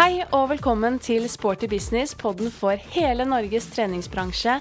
[0.00, 4.54] Hei og velkommen til Sporty business, podden for hele Norges treningsbransje.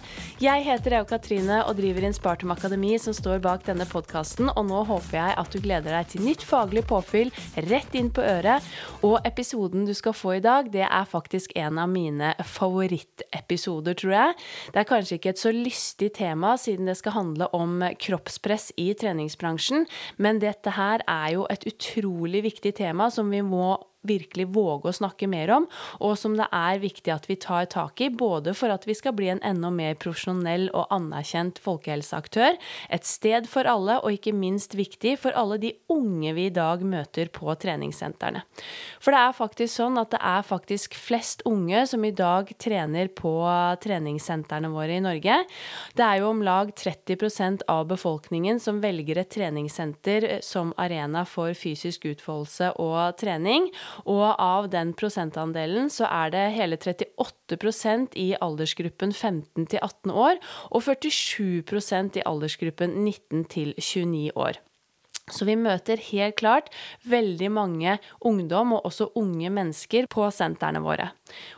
[0.44, 4.50] Jeg heter Eo Katrine og driver Inspartum Akademi, som står bak denne podkasten.
[4.52, 7.32] Og nå håper jeg at du gleder deg til nytt faglig påfyll
[7.70, 8.68] rett inn på øret.
[9.00, 14.16] Og episoden du skal få i dag, det er faktisk en av mine favorittepisoder, tror
[14.18, 14.38] jeg.
[14.76, 18.92] Det er kanskje ikke et så lystig tema, siden det skal handle om kroppspress i
[18.92, 19.88] treningsbransjen,
[20.20, 24.96] men dette her er jo et utrolig viktig tema som vi må virkelig våge å
[24.96, 25.66] snakke mer om,
[26.00, 29.16] og som det er viktig at vi tar tak i, både for at vi skal
[29.18, 32.56] bli en enda mer profesjonell og anerkjent folkehelseaktør,
[32.90, 36.84] et sted for alle, og ikke minst viktig for alle de unge vi i dag
[36.86, 38.46] møter på treningssentrene.
[39.04, 43.12] For det er faktisk sånn at det er faktisk flest unge som i dag trener
[43.12, 43.34] på
[43.84, 45.42] treningssentrene våre i Norge.
[45.98, 51.54] Det er jo om lag 30% av befolkningen som velger et treningssenter som arena for
[51.58, 53.70] fysisk utfoldelse og trening.
[54.06, 60.42] Og av den prosentandelen så er det hele 38% i aldersgruppen 15 til 18 år,
[60.72, 64.60] og 47% i aldersgruppen 19 til 29 år.
[65.30, 66.72] Så vi møter helt klart
[67.06, 71.12] veldig mange ungdom, og også unge mennesker, på sentrene våre.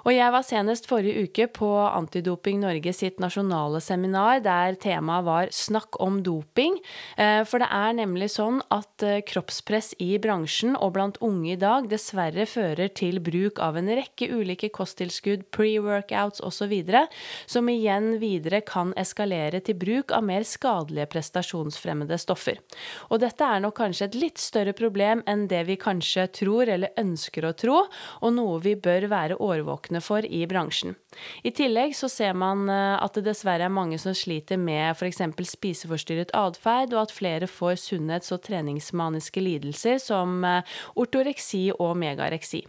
[0.05, 5.47] Og jeg var senest forrige uke på Antidoping Norge sitt nasjonale seminar, der temaet var
[5.51, 6.77] 'Snakk om doping'.
[7.17, 11.55] Eh, for det er nemlig sånn at eh, kroppspress i bransjen og blant unge i
[11.55, 16.73] dag dessverre fører til bruk av en rekke ulike kosttilskudd, pre-workouts osv.,
[17.47, 22.59] som igjen videre kan eskalere til bruk av mer skadelige prestasjonsfremmede stoffer.
[23.09, 26.93] Og dette er nok kanskje et litt større problem enn det vi kanskje tror eller
[26.97, 27.87] ønsker å tro,
[28.21, 29.60] og noe vi bør være årvåkne
[30.01, 30.95] for i bransjen.
[31.43, 35.21] I tillegg så ser man eh, at det dessverre er mange som sliter med f.eks.
[35.51, 40.63] spiseforstyrret atferd, og at flere får sunnhets- og treningsmaniske lidelser som eh,
[40.95, 42.63] ortoreksi og megareksi.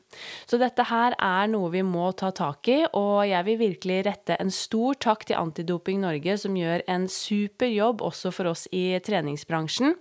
[0.47, 4.39] Så dette her er noe vi må ta tak i, og jeg vil virkelig rette
[4.43, 8.91] en stor takk til Antidoping Norge, som gjør en super jobb også for oss i
[9.05, 9.97] treningsbransjen.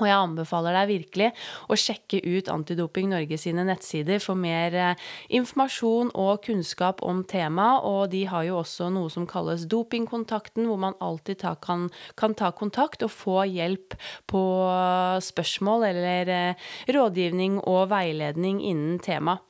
[0.00, 1.30] Og jeg anbefaler deg virkelig
[1.68, 7.84] å sjekke ut Antidoping Norge sine nettsider for mer eh, informasjon og kunnskap om temaet.
[7.86, 11.88] Og de har jo også noe som kalles Dopingkontakten, hvor man alltid ta, kan,
[12.20, 13.96] kan, ta kontakt og få hjelp
[14.30, 14.44] på
[15.30, 19.44] spørsmål eller eh, rådgivning og veiledning innen temaet.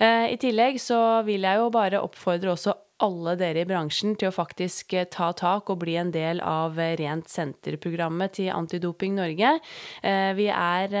[0.00, 4.30] Eh, I tillegg så vil jeg jo bare oppfordre også alle dere i bransjen til
[4.30, 9.16] å faktisk eh, ta tak og bli en del av eh, Rent senter-programmet til Antidoping
[9.18, 9.56] Norge.
[10.02, 10.94] Eh, vi er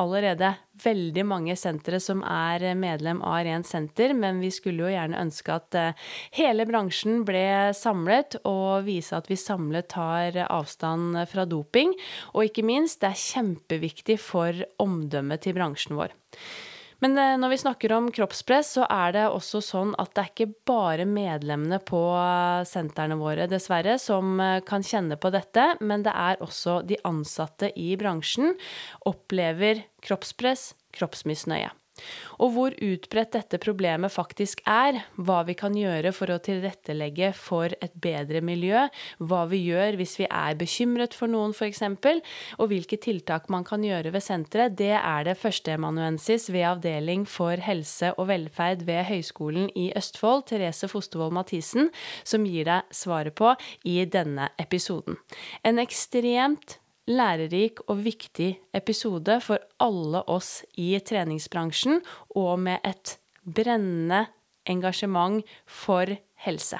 [0.00, 0.52] allerede
[0.82, 5.54] veldig mange sentre som er medlem av Rent senter, men vi skulle jo gjerne ønske
[5.54, 5.78] at
[6.34, 7.44] hele bransjen ble
[7.76, 11.94] samlet og vise at vi samlet tar avstand fra doping.
[12.32, 16.16] Og ikke minst, det er kjempeviktig for omdømmet til bransjen vår.
[17.02, 20.30] Men eh, når vi snakker om kroppspress, så er det også sånn at det er
[20.30, 26.06] ikke bare medlemmene på eh, sentrene våre, dessverre, som eh, kan kjenne på dette, men
[26.06, 28.54] det er også de ansatte i bransjen
[29.08, 31.72] opplever kroppspress, kroppsmisnøye.
[32.42, 37.72] Og hvor utbredt dette problemet faktisk er, hva vi kan gjøre for å tilrettelegge for
[37.82, 38.86] et bedre miljø,
[39.22, 41.82] hva vi gjør hvis vi er bekymret for noen f.eks.,
[42.58, 47.60] og hvilke tiltak man kan gjøre ved senteret, det er det førsteamanuensis ved Avdeling for
[47.62, 51.90] helse og velferd ved Høgskolen i Østfold, Therese Fostervoll Mathisen,
[52.24, 53.54] som gir deg svaret på
[53.88, 55.18] i denne episoden.
[55.66, 62.00] En ekstremt lærerik og viktig episode for alle oss i treningsbransjen,
[62.36, 64.26] og med et brennende
[64.68, 66.06] engasjement for
[66.46, 66.78] helse.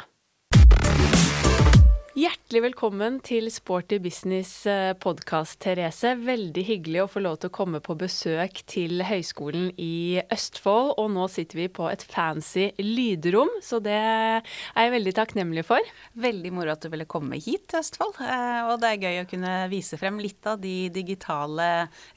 [2.12, 6.10] Hjertelig velkommen til Sporty business eh, podkast, Therese.
[6.20, 10.90] Veldig hyggelig å få lov til å komme på besøk til Høgskolen i Østfold.
[11.00, 15.88] Og nå sitter vi på et fancy lydrom, så det er jeg veldig takknemlig for.
[16.20, 18.20] Veldig moro at du ville komme hit til Østfold.
[18.20, 21.70] Eh, og det er gøy å kunne vise frem litt av de digitale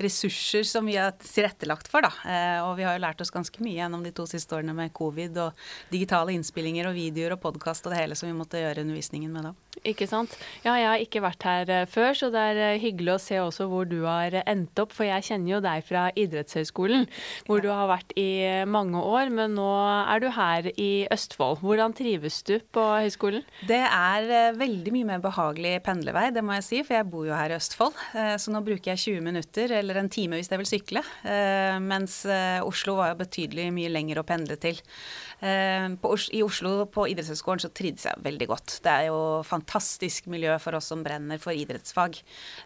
[0.03, 2.12] ressurser som vi har tilrettelagt for, da.
[2.27, 4.92] Eh, og vi har jo lært oss ganske mye gjennom de to siste årene med
[4.92, 5.65] covid og
[5.95, 9.53] digitale innspillinger og videoer og podkast og det hele som vi måtte gjøre undervisningen med
[9.53, 9.56] da.
[9.83, 10.33] Ikke sant.
[10.63, 13.39] Ja, jeg har ikke vært her eh, før, så det er eh, hyggelig å se
[13.42, 14.94] også hvor du har eh, endt opp.
[14.95, 17.07] For jeg kjenner jo deg fra idrettshøyskolen,
[17.50, 19.33] hvor du har vært i mange år.
[19.36, 19.68] Men nå
[20.06, 21.60] er du her i Østfold.
[21.66, 23.45] Hvordan trives du på høyskolen?
[23.68, 26.81] Det er veldig mye mer behagelig pendlevei, det må jeg si.
[26.86, 28.00] For jeg bor jo her i Østfold.
[28.42, 31.04] Så nå bruker jeg 20 minutter, eller en time hvis jeg vil sykle.
[31.83, 32.21] Mens
[32.66, 34.80] Oslo var jo betydelig mye lenger å pendle til.
[35.45, 38.77] I Oslo på idrettshøyskolen så trivdes jeg veldig godt.
[38.86, 42.18] Det er jo fantastisk miljø for oss som brenner for idrettsfag.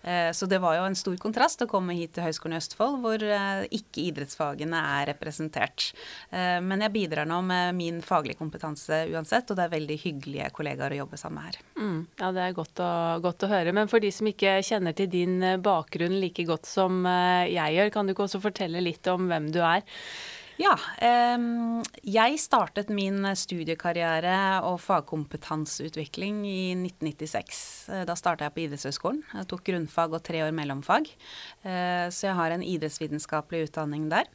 [0.03, 2.99] Eh, så det var jo en stor kontrast å komme hit til Høgskolen i Østfold,
[3.03, 5.89] hvor eh, ikke idrettsfagene er representert.
[6.31, 10.49] Eh, men jeg bidrar nå med min faglige kompetanse uansett, og det er veldig hyggelige
[10.55, 11.61] kollegaer å jobbe sammen med her.
[11.79, 12.91] Mm, ja, det er godt å,
[13.23, 13.75] godt å, høre.
[13.75, 18.07] Men for de som ikke kjenner til din bakgrunn like godt som jeg gjør, kan
[18.07, 19.83] du ikke også fortelle litt om hvem du er?
[20.59, 20.73] Ja.
[22.03, 27.61] Jeg startet min studiekarriere og fagkompetanseutvikling i 1996.
[27.93, 29.21] Eh, da starta jeg på idrettshøyskolen.
[29.37, 31.07] Jeg tok grunnfag og tre år mellomfag.
[31.63, 34.27] Eh, så jeg har en idrettsvitenskapelig utdanning der.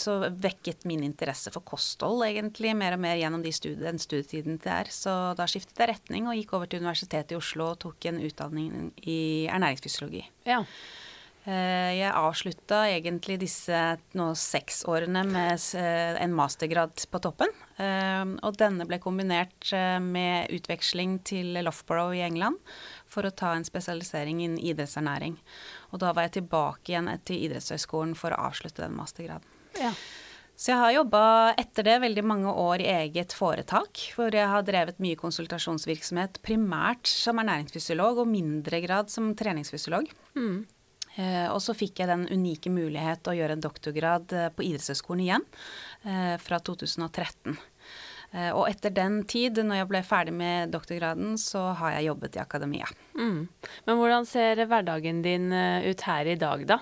[0.00, 4.56] Så vekket min interesse for kosthold egentlig mer og mer gjennom de studie, den studietiden
[4.64, 4.88] det.
[4.96, 8.22] Så da skiftet jeg retning og gikk over til Universitetet i Oslo og tok en
[8.24, 9.20] utdanning i
[9.52, 10.24] ernæringsfysiologi.
[10.48, 10.62] Ja.
[11.50, 13.78] Eh, jeg avslutta egentlig disse
[14.14, 17.50] nå seks årene med eh, en mastergrad på toppen.
[17.80, 19.72] Eh, og denne ble kombinert
[20.04, 22.60] med utveksling til Loughborough i England
[23.10, 25.38] for å ta en spesialisering innen idrettsernæring.
[25.90, 29.56] Og da var jeg tilbake igjen til idrettshøyskolen for å avslutte den mastergraden.
[29.80, 29.94] Ja.
[30.60, 31.22] Så jeg har jobba
[31.58, 37.08] etter det veldig mange år i eget foretak, hvor jeg har drevet mye konsultasjonsvirksomhet, primært
[37.08, 40.12] som ernæringsfysiolog og mindre grad som treningsfysiolog.
[40.36, 40.66] Mm.
[41.20, 45.24] Eh, og så fikk jeg den unike mulighet å gjøre en doktorgrad eh, på idrettshøyskolen
[45.26, 45.46] igjen,
[46.06, 47.58] eh, fra 2013.
[48.54, 52.38] Og etter den tid, når jeg ble ferdig med doktorgraden, så har jeg jobbet i
[52.38, 52.86] akademia.
[53.18, 53.40] Mm.
[53.88, 56.76] Men hvordan ser hverdagen din ut her i dag, da?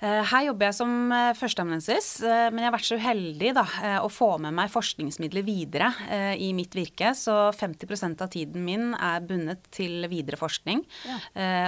[0.00, 3.64] Eh, her jobber jeg som eh, førsteamanuensis, eh, men jeg har vært så uheldig da,
[4.02, 5.88] å få med meg forskningsmidler videre
[6.40, 7.12] i mitt virke.
[7.16, 10.82] Så 50% av tiden min er bundet til videre forskning.
[11.06, 11.18] Ja.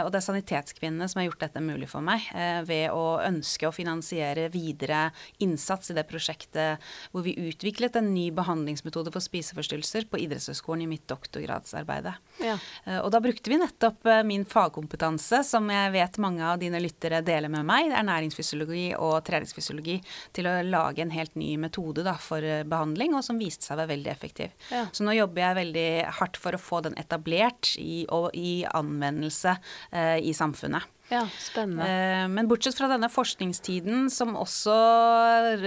[0.05, 2.25] Og det er Sanitetskvinnene som har gjort dette mulig for meg,
[2.69, 5.09] ved å ønske å finansiere videre
[5.45, 10.91] innsats i det prosjektet hvor vi utviklet en ny behandlingsmetode for spiseforstyrrelser på idrettshøyskolen i
[10.91, 12.15] mitt doktorgradsarbeide.
[12.45, 12.59] Ja.
[13.03, 17.53] Og da brukte vi nettopp min fagkompetanse, som jeg vet mange av dine lyttere deler
[17.53, 17.93] med meg.
[17.93, 19.99] Det ernæringsfysiologi og treningsfysiologi
[20.37, 23.77] til å lage en helt ny metode da, for eh, behandling, og som viste seg
[23.77, 24.55] å være veldig effektiv.
[24.73, 24.87] Ja.
[24.93, 25.89] Så nå jobber jeg veldig
[26.21, 29.59] hardt for å få den etablert i, og i anvendelse
[29.93, 30.98] eh, i samfunnet.
[31.09, 31.85] Ja, spennende.
[31.89, 34.75] Eh, men bortsett fra denne forskningstiden, som også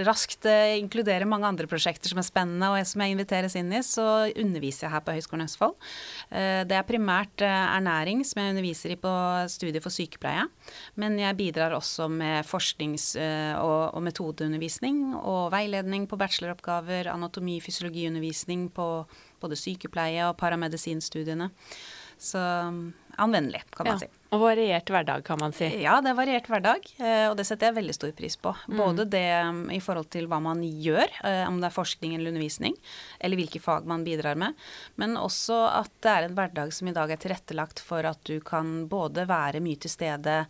[0.06, 3.80] raskt eh, inkluderer mange andre prosjekter som er spennende, og som jeg inviteres inn i,
[3.86, 5.74] så underviser jeg her på Høgskolen Østfold.
[6.30, 9.14] Eh, det er primært ernæring som jeg underviser i på
[9.50, 10.46] studiet for sykepleie.
[11.02, 18.70] Men jeg bidrar også med forsknings- og, metodeundervisning og veiledning på bacheloroppgaver, anatomi- og fysiologiundervisning
[18.76, 18.88] på
[19.42, 21.50] både sykepleie- og paramedisinstudiene.
[22.22, 22.42] Så
[23.18, 24.06] anvendelig, kan man ja.
[24.06, 24.18] si.
[24.32, 25.68] Og variert hverdag, kan man si.
[25.82, 28.54] Ja, det er variert hverdag, eh, og det setter jeg veldig stor pris på.
[28.70, 28.78] Mm.
[28.80, 32.32] Både det mm, i forhold til hva man gjør, eh, om det er forskning eller
[32.32, 32.78] undervisning,
[33.20, 34.60] eller hvilke fag man bidrar med,
[35.02, 38.38] men også at det er en hverdag som i dag er tilrettelagt for at du
[38.46, 40.44] kan både være mye til stede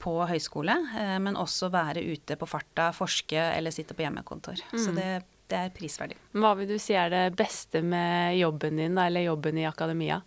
[0.00, 4.64] på høyskole, eh, men også være ute på farta, forske eller sitte på hjemmekontor.
[4.72, 4.80] Mm.
[4.82, 5.10] Så det,
[5.52, 6.16] det er prisverdig.
[6.32, 10.22] Hva vil du si er det beste med jobben din, eller jobben i akademia?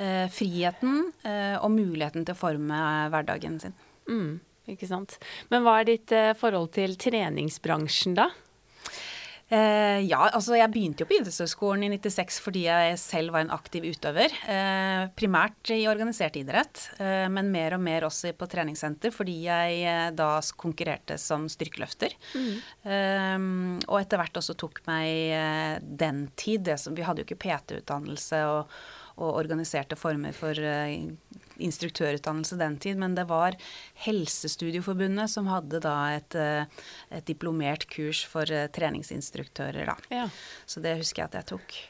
[0.00, 2.82] Eh, friheten eh, og muligheten til å forme
[3.12, 3.76] hverdagen sin.
[4.10, 4.38] Mm,
[4.74, 5.18] ikke sant.
[5.52, 8.30] Men hva er ditt eh, forhold til treningsbransjen, da?
[9.50, 13.50] Eh, ja, altså jeg begynte jo på idrettshøyskolen i 96 fordi jeg selv var en
[13.54, 14.30] aktiv utøver.
[14.46, 20.14] Eh, primært i organisert idrett, eh, men mer og mer også på treningssenter fordi jeg
[20.14, 22.14] da konkurrerte som styrkeløfter.
[22.38, 23.80] Mm.
[23.88, 26.70] Og etter hvert også tok meg den tid.
[26.78, 28.44] Som, vi hadde jo ikke PT-utdannelse.
[28.46, 28.70] og
[29.20, 30.90] og organiserte former for uh,
[31.60, 33.56] instruktørutdannelse den tid, men det var
[34.06, 39.96] Helsestudioforbundet som hadde da et, uh, et diplomert kurs for uh, treningsinstruktører, da.
[40.12, 40.28] Ja.
[40.66, 41.80] Så det husker jeg at jeg tok.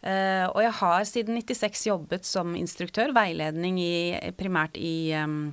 [0.00, 5.52] og jeg har siden 96 jobbet som instruktør, veiledning i, primært i, um,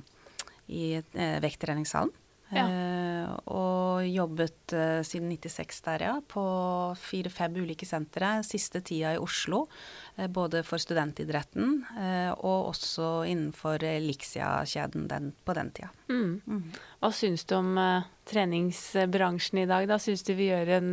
[0.72, 0.96] i
[1.44, 2.14] vekttreningssalen.
[2.48, 2.64] Ja.
[2.64, 6.14] Uh, og jobbet uh, siden 96 der, ja.
[6.24, 6.44] På
[7.00, 8.38] fire-fem ulike sentre.
[8.46, 9.66] Siste tida i Oslo.
[10.18, 11.78] Uh, både for studentidretten
[12.38, 15.90] og også innenfor Elixia-kjeden på den tida.
[16.08, 16.40] Mm.
[16.46, 16.62] Mm.
[16.98, 17.76] Hva syns du om
[18.28, 19.96] treningsbransjen i dag, da?
[20.00, 20.88] Syns du vi gjør en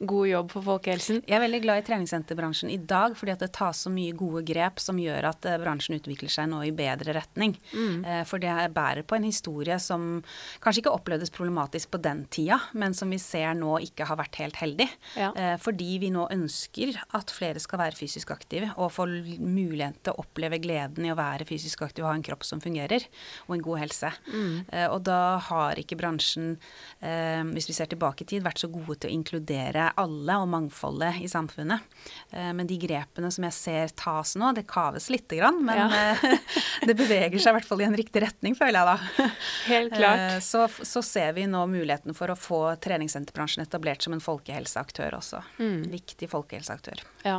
[0.00, 1.20] god jobb for folkehelsen?
[1.28, 4.42] Jeg er veldig glad i treningssenterbransjen i dag, fordi at det tas så mye gode
[4.48, 7.54] grep som gjør at bransjen utvikler seg nå i bedre retning.
[7.74, 8.24] Mm.
[8.28, 10.22] For det bærer på en historie som
[10.64, 14.38] kanskje ikke opplevdes problematisk på den tida, men som vi ser nå ikke har vært
[14.42, 14.88] helt heldig.
[15.18, 15.30] Ja.
[15.36, 20.14] Eh, fordi vi nå ønsker at flere skal være fysisk aktive og få mulighet til
[20.14, 23.06] å oppleve gleden i å være fysisk aktiv og ha en kropp som fungerer,
[23.48, 24.12] og en god helse.
[24.30, 24.54] Mm.
[24.68, 26.56] Eh, og da har ikke bransjen,
[27.00, 30.48] eh, hvis vi ser tilbake i tid, vært så gode til å inkludere alle og
[30.52, 31.88] mangfoldet i samfunnet.
[32.32, 36.14] Men de grepene som jeg ser tas nå, det kaves lite grann, men ja.
[36.88, 39.28] det beveger seg i hvert fall i en riktig retning, føler jeg da.
[39.72, 40.42] Helt klart.
[40.44, 45.42] Så, så ser vi nå muligheten for å få treningssenterbransjen etablert som en folkehelseaktør også.
[45.58, 45.82] Mm.
[45.92, 47.02] Viktig folkehelseaktør.
[47.26, 47.38] Ja.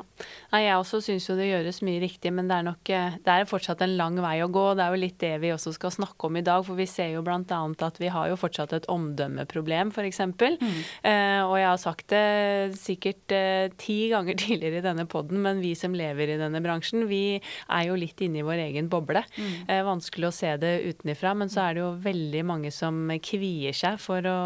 [0.54, 3.34] Nei, jeg også syns jo det gjøres mye riktig, men det er nok eh, det
[3.34, 4.66] er fortsatt en lang vei å gå.
[4.78, 7.14] Det er jo litt det vi også skal snakke om i dag, for vi ser
[7.14, 7.42] jo bl.a.
[7.88, 10.22] at vi har jo fortsatt et omdømmeproblem, f.eks.
[10.24, 10.80] Mm.
[11.06, 15.62] Eh, og jeg har sagt det sikkert eh, ti ganger tidligere i denne poden, men
[15.64, 19.24] vi som lever i denne bransjen, vi er jo litt inne i vår egen boble.
[19.38, 19.54] Mm.
[19.68, 23.76] Eh, vanskelig å se det utenifra, men så er det jo veldig mange som kvier
[23.78, 24.40] seg for å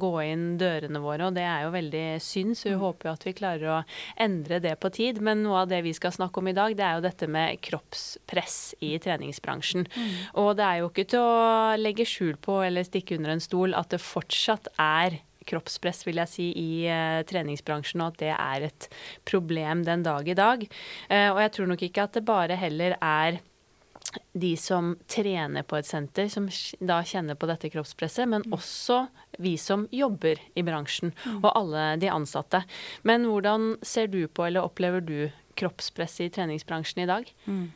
[0.00, 2.84] gå inn dørene våre, og det er jo veldig synd, så vi mm.
[2.84, 3.80] håper jo at vi klarer å
[4.20, 5.20] endre det på tid.
[5.24, 7.60] Men noe av det vi skal snakke om i dag, det er jo dette med
[7.64, 9.86] kroppspress i treningsbransjen.
[9.88, 10.14] Mm.
[10.42, 13.76] Og det er jo ikke til å legge skjul på eller stikke under en stol
[13.78, 15.20] at det fortsatt er
[15.50, 18.88] kroppspress, vil jeg si, i uh, treningsbransjen, og at det er et
[19.28, 20.66] problem den dag i dag.
[21.10, 23.40] Uh, og jeg tror nok ikke at det bare heller er
[24.32, 26.48] de som trener på et senter, som
[26.82, 28.54] da kjenner på dette kroppspresset, men mm.
[28.56, 29.04] også
[29.42, 31.40] vi som jobber i bransjen, mm.
[31.42, 32.62] og alle de ansatte.
[33.06, 37.32] Men hvordan ser du på, eller opplever du, kroppspresset i treningsbransjen i dag?
[37.46, 37.66] Mm.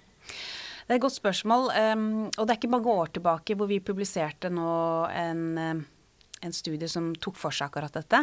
[0.85, 1.71] Det er et godt spørsmål.
[1.95, 4.71] Um, og det er ikke mange år tilbake hvor vi publiserte nå
[5.17, 5.45] en,
[6.45, 8.21] en studie som tok for seg akkurat dette.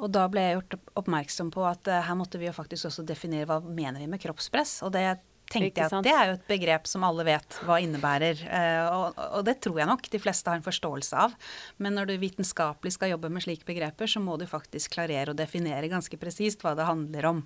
[0.00, 3.06] Og da ble jeg gjort oppmerksom på at uh, her måtte vi jo faktisk også
[3.08, 4.82] definere hva mener vi med kroppspress.
[4.84, 5.06] Og det
[5.50, 8.40] tenkte jeg at det er jo et begrep som alle vet hva innebærer.
[8.48, 11.36] Eh, og, og, det tror jeg nok de fleste har en forståelse av.
[11.82, 15.38] Men når du vitenskapelig skal jobbe med slike begreper, så må du faktisk klarere å
[15.38, 17.44] definere ganske presist hva det handler om.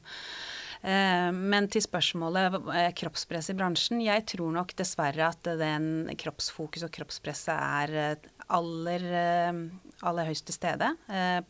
[0.82, 4.02] Eh, men til spørsmålet eh, kroppspress i bransjen.
[4.04, 9.04] Jeg tror nok dessverre at den kroppsfokus og kroppspresset er aller,
[10.08, 10.88] aller høyst til stede.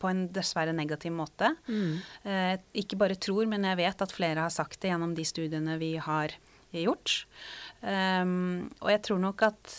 [0.01, 1.53] På en dessverre negativ måte.
[1.69, 2.01] Mm.
[2.81, 5.93] Ikke bare tror, men jeg vet at flere har sagt det gjennom de studiene vi
[6.03, 6.35] har
[6.75, 7.21] gjort.
[7.79, 9.77] Og jeg tror nok at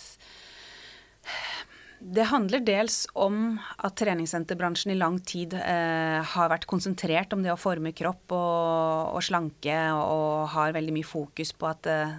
[2.01, 7.53] det handler dels om at treningssenterbransjen i lang tid eh, har vært konsentrert om det
[7.53, 12.17] å forme kropp og, og slanke, og har veldig mye fokus på at eh,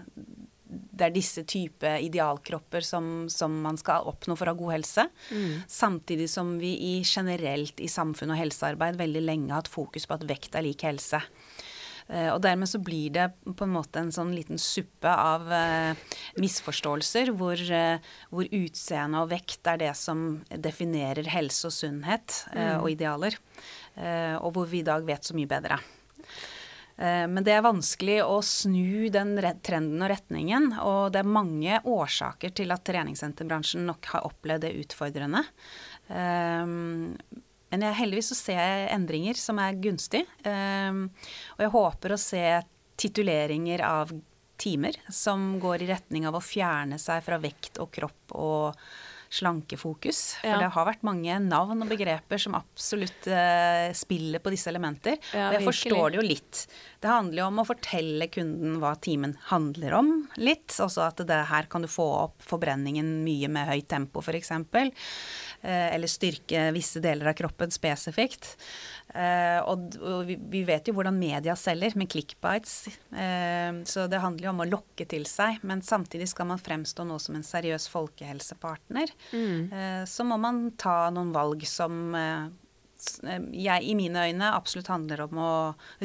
[0.72, 5.08] det er disse type idealkropper som, som, man skal oppnå for å ha god helse.
[5.34, 5.56] Mm.
[5.68, 10.16] Samtidig som vi i generelt i samfunn og helsearbeid veldig lenge har hatt fokus på
[10.16, 11.20] at vekt er lik helse.
[12.08, 16.18] Eh, og dermed så blir det på en måte en sånn liten suppe av uh,
[16.42, 22.82] misforståelser hvor, uh, hvor utseende og vekt er det som definerer helse og sunnhet mm.
[22.82, 23.38] og idealer.
[24.42, 25.78] og hvor vi i dag vet så mye bedre.
[26.96, 29.34] Men det er vanskelig å snu den
[29.66, 30.70] trenden og retningen.
[30.80, 35.44] Og det er mange årsaker til at treningssenterbransjen nok har opplevd det utfordrende.
[37.72, 40.26] Men jeg, heldigvis så ser jeg endringer som er gunstig.
[40.44, 41.06] Um,
[41.56, 42.44] og jeg håper å se
[43.02, 44.12] tituleringer av
[44.62, 48.84] timer som går i retning av å fjerne seg fra vekt og kropp og
[49.32, 50.22] slankefokus.
[50.42, 50.60] For ja.
[50.60, 55.16] det har vært mange navn og begreper som absolutt uh, spiller på disse elementer.
[55.32, 55.70] Ja, og jeg virkelig.
[55.70, 56.64] forstår det jo litt.
[57.02, 60.76] Det handler jo om å fortelle kunden hva timen handler om litt.
[60.84, 64.52] Altså at det her kan du få opp forbrenningen mye med høyt tempo, f.eks.
[64.54, 68.54] Eh, eller styrke visse deler av kroppen spesifikt.
[69.12, 72.76] Eh, og, vi, vet jo hvordan media selger, med clickbites.
[73.12, 75.62] Eh, så det handler jo om å lokke til seg.
[75.68, 79.12] Men samtidig skal man fremstå nå som en seriøs folkehelsepartner.
[79.32, 80.06] Mm.
[80.08, 82.14] så må man ta noen valg som
[83.02, 85.52] jeg, i mine øyne absolutt handler om å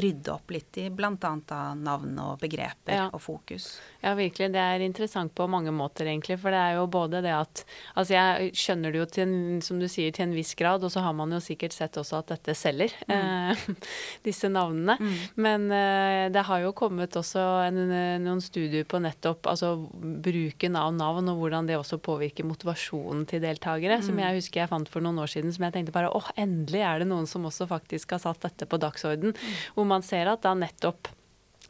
[0.00, 1.12] rydde opp litt i bl.a.
[1.76, 3.06] navn og begreper ja.
[3.12, 3.68] og fokus.
[4.00, 4.50] Ja, virkelig.
[4.54, 6.38] Det er interessant på mange måter, egentlig.
[6.40, 7.64] For det er jo både det at
[7.96, 10.92] Altså, jeg skjønner det jo til en, som du sier, til en viss grad, og
[10.92, 13.14] så har man jo sikkert sett også at dette selger, mm.
[13.16, 13.62] eh,
[14.28, 14.96] disse navnene.
[15.00, 15.14] Mm.
[15.46, 17.80] Men eh, det har jo kommet også en,
[18.22, 19.74] noen studier på nettopp altså
[20.26, 24.06] bruken av navn, og hvordan det også påvirker motivasjonen til deltakere, mm.
[24.08, 26.85] som jeg husker jeg fant for noen år siden, som jeg tenkte bare åh, endelig
[26.86, 29.34] er det noen som også faktisk har satt dette på dagsorden.
[29.36, 29.54] Mm.
[29.76, 31.12] Hvor man ser at da nettopp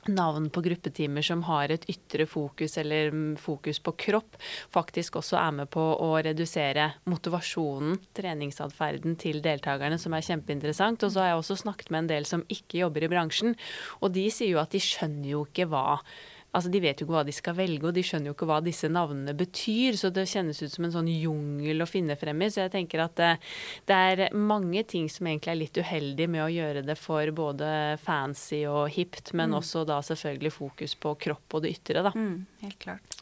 [0.09, 4.39] navn på gruppetimer som har et ytre fokus eller fokus på kropp,
[4.75, 11.03] faktisk også er med på å redusere motivasjonen, treningsatferden til deltakerne, som er kjempeinteressant.
[11.03, 13.59] Og så har jeg også snakket med en del som ikke jobber i bransjen,
[14.01, 16.01] og de sier jo at de skjønner jo ikke hva
[16.57, 18.59] Altså, de vet jo ikke hva de skal velge, og de skjønner jo ikke hva
[18.65, 22.51] disse navnene betyr, så det kjennes ut som en sånn jungel å finne frem i.
[22.53, 23.31] Så jeg tenker at det,
[23.89, 27.69] det er mange ting som egentlig er litt uheldig med å gjøre det for både
[28.03, 29.59] fancy og hipt, men mm.
[29.61, 32.15] også da selvfølgelig fokus på kropp og det ytre, da.
[32.17, 33.21] Mm, helt klart.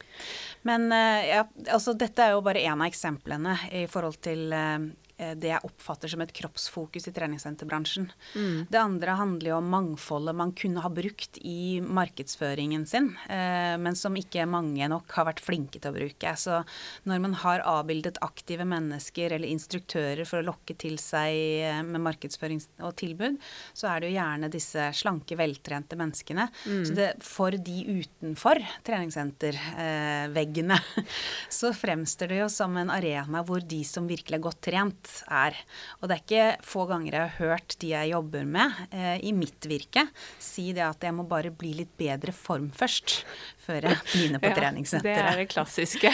[0.65, 4.79] Men ja, altså dette er jo bare én av eksemplene i forhold til Eh,
[5.15, 8.09] det jeg oppfatter som et kroppsfokus i treningssenterbransjen.
[8.35, 8.65] Mm.
[8.69, 13.95] Det andre handler jo om mangfoldet man kunne ha brukt i markedsføringen sin, eh, men
[13.95, 16.33] som ikke mange nok har vært flinke til å bruke.
[16.39, 16.61] Så
[17.07, 22.03] når man har avbildet aktive mennesker eller instruktører for å lokke til seg eh, med
[22.05, 23.39] markedsføring og tilbud,
[23.73, 26.47] så er det jo gjerne disse slanke, veltrente menneskene.
[26.65, 26.83] Mm.
[26.87, 30.79] Så det, for de utenfor treningssenterveggene,
[31.59, 35.57] så fremstår det jo som en arena hvor de som virkelig er godt trent, er.
[35.99, 39.33] Og det er ikke få ganger jeg har hørt de jeg jobber med eh, i
[39.35, 40.05] mitt virke,
[40.41, 43.17] si det at jeg må bare bli litt bedre form først,
[43.65, 45.21] før jeg begynner på ja, treningssenteret.
[45.21, 46.11] Det er det klassiske.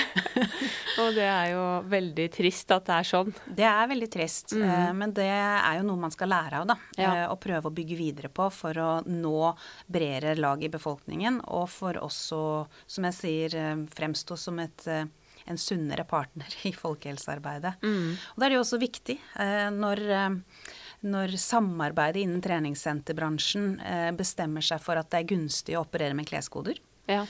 [1.01, 3.33] og det er jo veldig trist at det er sånn.
[3.48, 4.65] Det er veldig trist, mm.
[4.67, 6.77] eh, men det er jo noe man skal lære av, da.
[6.98, 7.12] Ja.
[7.12, 9.53] Eh, og prøve å bygge videre på for å nå
[9.91, 12.43] bredere lag i befolkningen, og for også,
[12.86, 15.05] som jeg sier, eh, fremstå som et eh,
[15.51, 17.77] en sunnere partner i folkehelsearbeidet.
[17.84, 18.13] Mm.
[18.34, 20.70] Og Da er det jo også viktig eh, når, eh,
[21.12, 26.29] når samarbeidet innen treningssenterbransjen eh, bestemmer seg for at det er gunstig å operere med
[26.29, 26.79] kleskoder,
[27.10, 27.25] ja.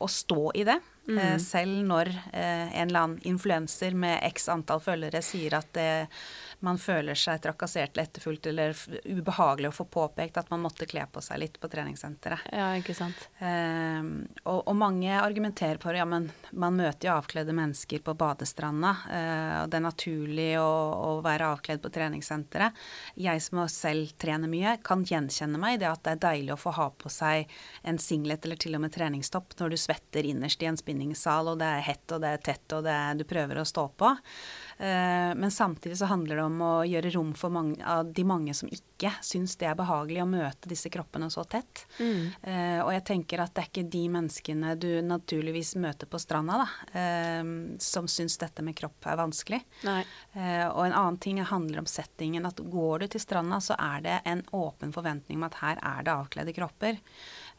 [0.00, 0.74] og stå i det.
[1.06, 1.18] Mm.
[1.38, 5.86] Selv når en eller annen influenser med x antall følgere sier at det
[6.62, 11.04] man føler seg trakassert eller etterfulgt eller ubehagelig å få påpekt at man måtte kle
[11.10, 12.46] på seg litt på treningssenteret.
[12.54, 13.26] Ja, ikke sant.
[13.42, 14.00] Eh,
[14.44, 19.56] og, og, mange argumenterer på ja, men man møter jo avkledde mennesker på badestranda, eh,
[19.62, 22.78] og det er naturlig å, å, være avkledd på treningssenteret.
[23.20, 26.60] Jeg som selv trener mye, kan gjenkjenne meg i det at det er deilig å
[26.62, 27.50] få ha på seg
[27.86, 31.60] en singlet eller til og med treningstopp når du svetter innerst i en spinningsal, og
[31.62, 34.14] det er hett og det er tett og det er, du prøver å stå på.
[34.78, 38.54] Eh, men samtidig så handler det om å gjøre rom for mange, av de mange
[38.54, 41.84] som ikke syns det er behagelig å møte disse kroppene så tett.
[41.98, 42.28] Mm.
[42.46, 46.62] Uh, og jeg tenker at det er ikke de menneskene du naturligvis møter på stranda,
[46.62, 49.60] da, uh, som syns dette med kropp er vanskelig.
[49.82, 50.02] Nei.
[50.70, 52.46] og en annen ting handler om settingen.
[52.46, 56.06] At går du til stranda, så er det en åpen forventning om at her er
[56.06, 57.00] det avkledde kropper.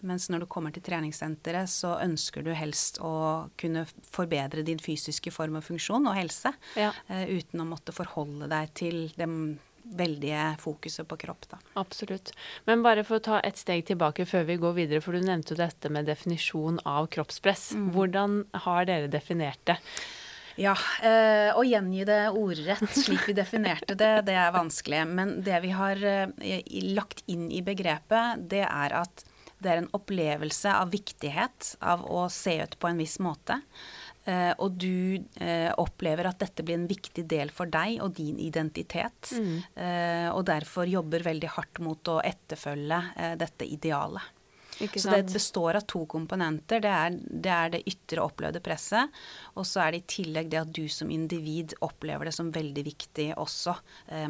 [0.03, 5.31] Mens når du kommer til treningssenteret, så ønsker du helst å kunne forbedre din fysiske
[5.31, 6.91] form og funksjon og helse, ja.
[7.09, 9.29] uh, uten å måtte forholde deg til det
[9.83, 11.47] veldige fokuset på kropp.
[11.51, 11.59] Da.
[11.79, 12.31] Absolutt.
[12.69, 15.55] Men bare for å ta et steg tilbake før vi går videre, for du nevnte
[15.55, 17.71] jo dette med definisjon av kroppspress.
[17.77, 17.89] Mm.
[17.95, 19.79] Hvordan har dere definert det?
[20.59, 25.03] Ja, øh, å gjengi det ordrett slik vi definerte det, det er vanskelig.
[25.09, 26.57] Men det vi har øh,
[26.93, 29.25] lagt inn i begrepet, det er at
[29.63, 33.61] det er en opplevelse av viktighet av å se ut på en viss måte.
[34.23, 38.37] Uh, og du uh, opplever at dette blir en viktig del for deg og din
[38.39, 39.33] identitet.
[39.35, 39.57] Mm.
[39.75, 43.01] Uh, og derfor jobber veldig hardt mot å etterfølge
[43.39, 44.39] dette idealet.
[44.73, 46.81] Så det består av to komponenter.
[46.81, 49.11] Det er, det er, det ytre opplevde presset,
[49.53, 52.83] og så er det i tillegg det at du som individ opplever det som veldig
[52.87, 53.75] viktig også,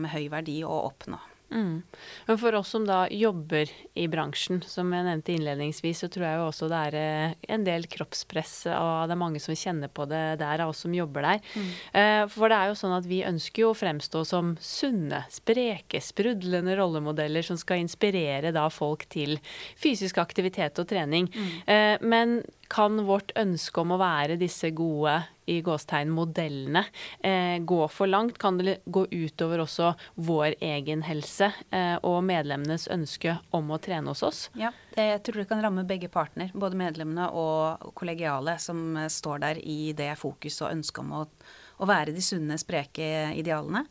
[0.04, 1.22] med høy verdi å oppnå.
[1.54, 1.82] Mm.
[2.28, 6.40] Men for oss som da jobber i bransjen, som jeg nevnte innledningsvis, så tror jeg
[6.40, 10.08] jo også det er eh, en del kroppspress, og det er mange som kjenner på
[10.10, 11.44] det der av oss som jobber der.
[11.54, 11.70] Mm.
[12.02, 16.02] Eh, for det er jo sånn at vi ønsker jo å fremstå som sunne, spreke,
[16.04, 19.38] sprudlende rollemodeller som skal inspirere da folk til
[19.80, 21.30] fysisk aktivitet og trening.
[21.30, 21.54] Mm.
[21.70, 22.38] Eh, men
[22.72, 25.16] kan vårt ønske om å være disse gode
[25.50, 26.86] i gåstegn modellene
[27.20, 28.38] eh, gå for langt?
[28.42, 34.14] Kan det gå utover også vår egen helse eh, og medlemmenes ønske om å trene
[34.14, 34.44] hos oss?
[34.60, 39.64] Ja, jeg tror det kan ramme begge partner, både medlemmene og kollegiale, som står der
[39.64, 41.26] i det fokuset og ønsket om å,
[41.84, 43.88] å være de sunne, spreke idealene.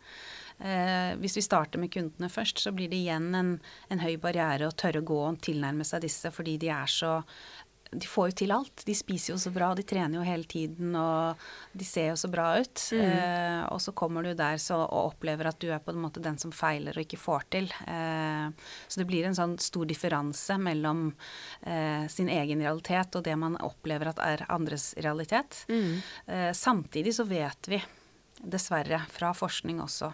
[0.62, 3.56] Eh, hvis vi starter med kundene først, så blir det igjen en,
[3.90, 7.16] en høy barriere å tørre å gå og tilnærme seg disse fordi de er så
[7.92, 8.84] de får jo til alt.
[8.88, 11.40] De spiser jo så bra, de trener jo hele tiden, og
[11.76, 12.84] de ser jo så bra ut.
[12.96, 13.02] Mm.
[13.04, 16.22] Eh, og så kommer du der så, og opplever at du er på en måte
[16.24, 17.68] den som feiler og ikke får til.
[17.84, 18.48] Eh,
[18.88, 21.10] så det blir en sånn stor differanse mellom
[21.60, 25.64] eh, sin egen realitet og det man opplever at er andres realitet.
[25.68, 25.98] Mm.
[26.26, 27.82] Eh, samtidig så vet vi
[28.42, 30.10] dessverre, fra forskning også,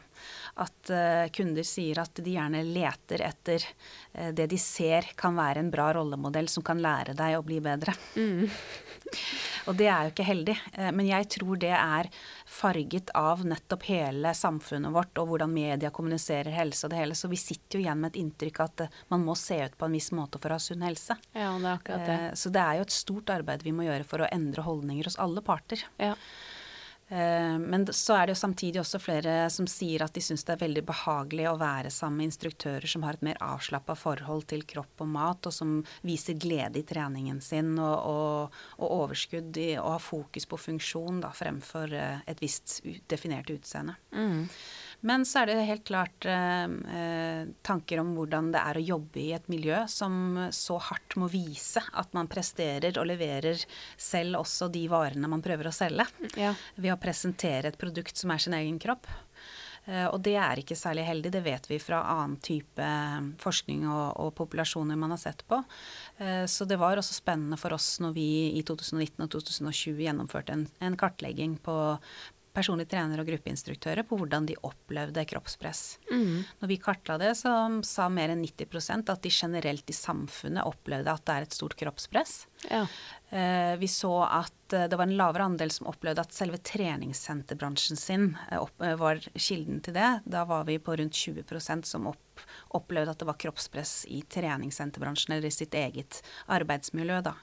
[0.61, 5.63] at uh, kunder sier at de gjerne leter etter uh, det de ser kan være
[5.65, 7.97] en bra rollemodell som kan lære deg å bli bedre.
[8.19, 8.49] Mm.
[9.69, 10.55] Og det er jo ikke heldig.
[10.73, 12.09] Eh, men jeg tror det er
[12.49, 17.19] farget av nettopp hele samfunnet vårt og hvordan media kommuniserer helse og det hele.
[17.19, 19.89] Så vi sitter jo igjen med et inntrykk at eh, man må se ut på
[19.89, 21.19] en viss måte for å ha sunn helse.
[21.35, 22.21] Ja, det er akkurat det.
[22.41, 25.21] Så det er jo et stort arbeid vi må gjøre for å endre holdninger hos
[25.21, 25.85] alle parter.
[26.01, 26.15] Ja.
[27.09, 30.55] Eh, men så er det jo samtidig også flere som sier at de syns det
[30.55, 34.67] er veldig behagelig å være sammen med instruktører som har et mer avslappa forhold til
[34.69, 39.71] kropp og mat, og som viser glede i treningen sin og, og, og overskudd i
[39.79, 43.97] og har fokus på funksjon da, fremfor eh, et visst definert utseende.
[44.13, 44.45] Mm.
[45.07, 49.21] Men så er det helt klart eh, eh, tanker om hvordan det er å jobbe
[49.23, 53.63] i et miljø som så hardt må vise at man presterer og leverer
[53.95, 56.09] selv også de varene man prøver å selge.
[56.35, 56.55] Ja.
[56.75, 59.07] Ved å presentere et produkt som er sin egen kropp.
[59.89, 63.87] Eh, og det er ikke særlig heldig, det vet vi fra annen type eh, forskning
[63.89, 65.63] og, og, populasjoner man har sett på.
[66.21, 70.57] Eh, så det var også spennende for oss når vi i 2019 og 2020 gjennomførte
[70.57, 71.77] en, en kartlegging på,
[72.59, 75.99] personlige trenere og gruppeinstruktører på hvordan de opplevde kroppspress.
[76.11, 76.45] Mm.
[76.61, 77.55] Når vi kartla det, så
[77.87, 81.77] sa mer enn 90% at de generelt i samfunnet opplevde at det er et stort
[81.79, 82.41] kroppspress.
[82.69, 82.85] Ja.
[83.31, 88.01] Eh, vi så at eh, det var en lavere andel som opplevde at selve treningssenterbransjen
[88.01, 90.13] sin eh, var kilden til det.
[90.25, 95.51] Da var vi på rundt 20% som opplevde at det var kroppspress i treningssenterbransjen eller
[95.51, 97.21] i sitt eget arbeidsmiljø.
[97.29, 97.37] da.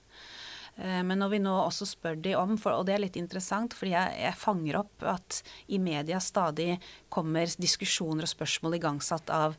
[0.76, 3.76] Eh, men når vi nå også spør de om, for, og det er litt interessant,
[3.78, 5.40] fordi jeg, jeg, fanger opp at
[5.72, 6.76] i media stadig
[7.14, 9.56] kommer diskusjoner og spørsmål igangsatt av,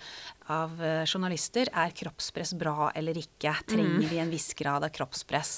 [0.52, 1.70] av eh, journalister.
[1.72, 3.54] Er kroppspress bra eller ikke?
[3.64, 4.10] Trenger mm.
[4.10, 5.54] vi en viss grad av kroppspress?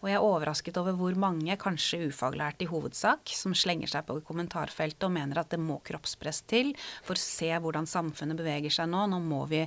[0.00, 4.18] Og jeg er overrasket over hvor mange, kanskje ufaglærte i hovedsak, som slenger seg på
[4.26, 6.74] kommentarfeltet og mener at det må kroppspress til
[7.06, 9.06] for å se hvordan samfunnet beveger seg nå.
[9.10, 9.62] Nå må vi,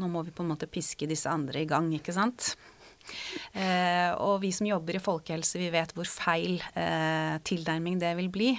[0.00, 2.52] nå må vi på en måte piske disse andre i gang, ikke sant?
[3.54, 8.30] Eh, og vi som jobber i folkehelse, vi vet hvor feil eh, tilnærming det vil
[8.32, 8.54] bli.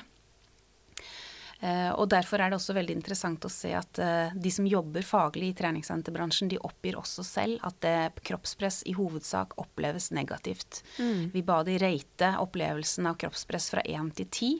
[1.60, 5.06] Eh, og Derfor er det også veldig interessant å se at eh, de som jobber
[5.08, 7.96] faglig i treningssenterbransjen, de oppgir også selv at det,
[8.28, 10.84] kroppspress i hovedsak oppleves negativt.
[11.00, 11.32] Mm.
[11.34, 14.52] Vi ba de rate opplevelsen av kroppspress fra én til ti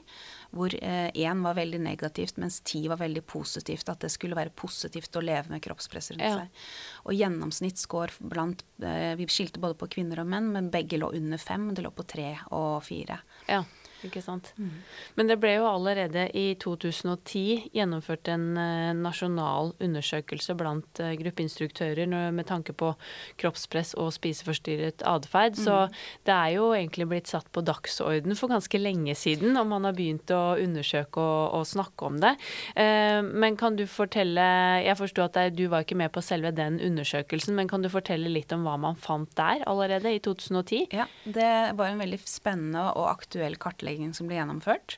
[0.56, 3.90] hvor én var veldig negativt, mens ti var veldig positivt.
[3.92, 6.38] At det skulle være positivt å leve med kroppspress rundt ja.
[6.38, 6.62] seg.
[7.04, 11.68] Og gjennomsnittsscore blant Vi skilte både på kvinner og menn, men begge lå under fem.
[11.76, 13.20] Det lå på tre og fire.
[13.52, 13.66] Ja.
[14.06, 14.52] Ikke sant.
[14.58, 14.72] Mm.
[15.18, 22.10] Men det ble jo allerede i 2010 gjennomført en uh, nasjonal undersøkelse blant uh, gruppeinstruktører
[22.10, 22.94] med tanke på
[23.42, 25.58] kroppspress og spiseforstyrret atferd.
[25.58, 25.64] Mm.
[25.66, 25.78] Så
[26.28, 29.96] det er jo egentlig blitt satt på dagsorden for ganske lenge siden, og man har
[29.98, 32.36] begynt å undersøke og, og snakke om det.
[32.78, 34.44] Uh, men kan du fortelle
[34.86, 38.30] Jeg forsto at du var ikke med på selve den undersøkelsen, men kan du fortelle
[38.32, 40.88] litt om hva man fant der allerede i 2010?
[40.96, 44.98] Ja, det var en veldig spennende og aktuell kartlegging kartlegging som ble gjennomført.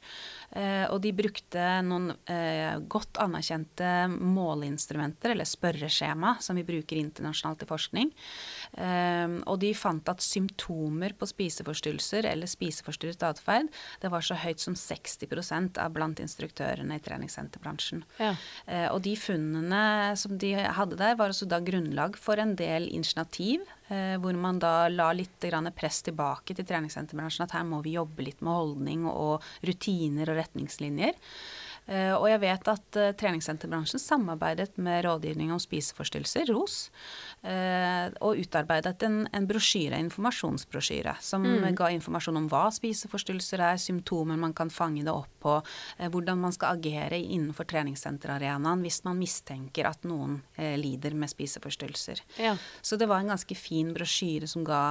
[0.56, 7.66] Eh, og de brukte noen eh, godt anerkjente måleinstrumenter, eller spørreskjema, som vi bruker internasjonalt
[7.66, 8.14] i forskning.
[8.80, 14.64] Eh, og de fant at symptomer på spiseforstyrrelser eller spiseforstyrret atferd, det var så høyt
[14.64, 18.04] som 60% av blant instruktørene i treningssenterbransjen.
[18.22, 18.34] Ja.
[18.92, 23.66] Og de funnene som de hadde der, var også da grunnlag for en del initiativ
[23.88, 25.46] hvor man da la litt
[25.78, 30.37] press tilbake til treningssenterbransjen at her må vi jobbe litt med holdning og rutiner og
[30.40, 31.18] retningslinjer.
[31.88, 36.90] Eh, og jeg vet at uh, treningssenterbransjen samarbeidet med rådgivning om spiseforstyrrelser, ROS,
[37.48, 41.70] uh, og utarbeidet en, en brosjyre, en informasjonsbrosjyre, som mm.
[41.80, 46.44] ga informasjon om hva spiseforstyrrelser er, symptomer man kan fange det opp på, uh, hvordan
[46.44, 52.20] man skal agere innenfor treningssenterarenaen hvis man mistenker at noen lider med spiseforstyrrelser.
[52.42, 52.56] Ja.
[52.82, 54.82] Så det var en ganske fin brosjyre som ga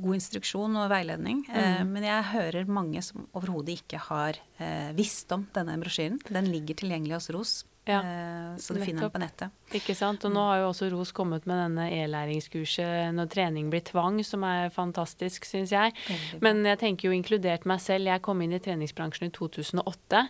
[0.00, 1.42] god instruksjon og veiledning.
[1.48, 1.58] Mm.
[1.58, 6.20] Eh, men jeg hører mange som overhodet ikke har eh, visst om denne brosjyren.
[6.32, 7.54] Den ligger tilgjengelig hos ROS.
[7.84, 9.54] Ja, eh, så du finner den på nettet.
[9.74, 10.22] Ikke sant.
[10.22, 14.44] Og nå har jo også ROS kommet med denne e-læringskurset når trening blir tvang, som
[14.46, 15.94] er fantastisk, syns jeg.
[16.44, 18.06] Men jeg tenker jo inkludert meg selv.
[18.06, 20.22] Jeg kom inn i treningsbransjen i 2008.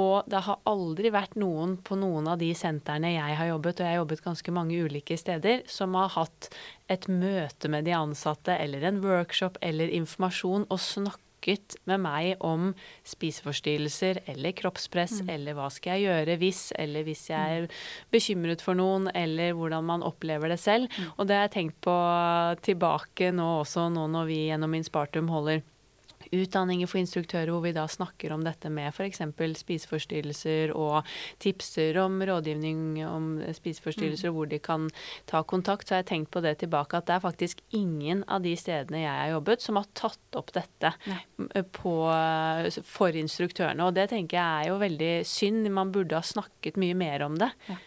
[0.00, 3.86] Og det har aldri vært noen på noen av de sentrene jeg har jobbet, og
[3.86, 6.50] jeg har jobbet ganske mange ulike steder, som har hatt
[6.90, 12.36] et møte med de ansatte eller en workshop eller informasjon og snakke snakket med meg
[12.44, 15.30] om spiseforstyrrelser eller kroppspress, mm.
[15.30, 17.68] eller hva skal jeg gjøre hvis, eller hvis jeg er
[18.12, 20.88] bekymret for noen, eller hvordan man opplever det selv.
[20.88, 21.12] Mm.
[21.16, 21.96] Og det har jeg tenkt på
[22.62, 25.62] tilbake nå også, nå når vi gjennom Inspartum holder
[26.34, 29.22] utdanninger for instruktører hvor vi da snakker om dette med f.eks.
[29.62, 31.08] spiseforstyrrelser og
[31.42, 34.32] tipser om rådgivning om spiseforstyrrelser mm.
[34.32, 34.88] og hvor de kan
[35.30, 38.44] ta kontakt, så har jeg tenkt på det tilbake at det er faktisk ingen av
[38.44, 40.94] de stedene jeg har jobbet som har tatt opp dette
[41.78, 41.94] på,
[42.86, 43.88] for instruktørene.
[43.88, 45.68] Og det tenker jeg er jo veldig synd.
[45.74, 47.52] Man burde ha snakket mye mer om det.
[47.68, 47.78] Ja.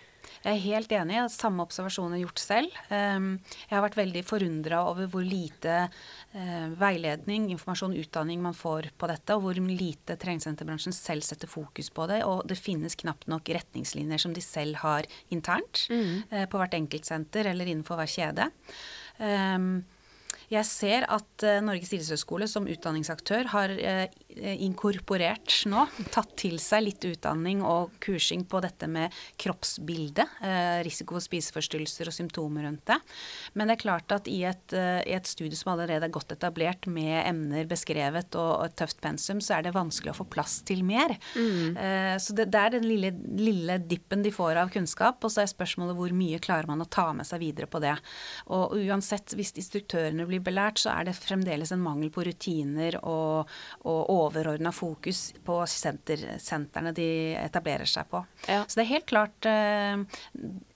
[0.42, 1.14] Jeg er helt enig.
[1.14, 2.78] Jeg har samme observasjoner gjort selv.
[2.90, 3.36] Ehm,
[3.68, 9.10] jeg har vært veldig forundra over hvor lite eh, veiledning, informasjon, utdanning man får på
[9.12, 12.24] dette, og hvor lite treningssenterbransjen selv setter fokus på det.
[12.26, 16.10] Og det finnes knapt nok retningslinjer som de selv har internt mm.
[16.32, 18.50] Eh, på hvert enkeltsenter eller innenfor hver kjede.
[19.22, 19.84] Um,
[20.52, 23.72] jeg ser at uh, Norges idrettshøgskole som utdanningsaktør har
[24.38, 31.18] inkorporert nå, tatt til seg litt utdanning og kursing på dette med kroppsbilde, uh, risiko
[31.18, 32.98] for spiseforstyrrelser og symptomer rundt det.
[33.54, 36.88] Men det er klart at i et, i et, studie som allerede er godt etablert
[36.92, 40.82] med emner beskrevet og et tøft pensum, så er det vanskelig å få plass til
[40.88, 41.14] mer.
[41.36, 41.78] Mm.
[42.22, 45.52] så det, det, er den lille, lille dippen de får av kunnskap, og så er
[45.52, 47.94] spørsmålet hvor mye klarer man å ta med seg videre på det.
[48.52, 53.52] Og uansett, hvis instruktørene blir belært, så er det fremdeles en mangel på rutiner og,
[53.86, 57.08] og overordna fokus på senter, sentrene de
[57.40, 58.24] etablerer seg på.
[58.48, 58.64] Ja.
[58.68, 60.04] Så det er helt klart eh,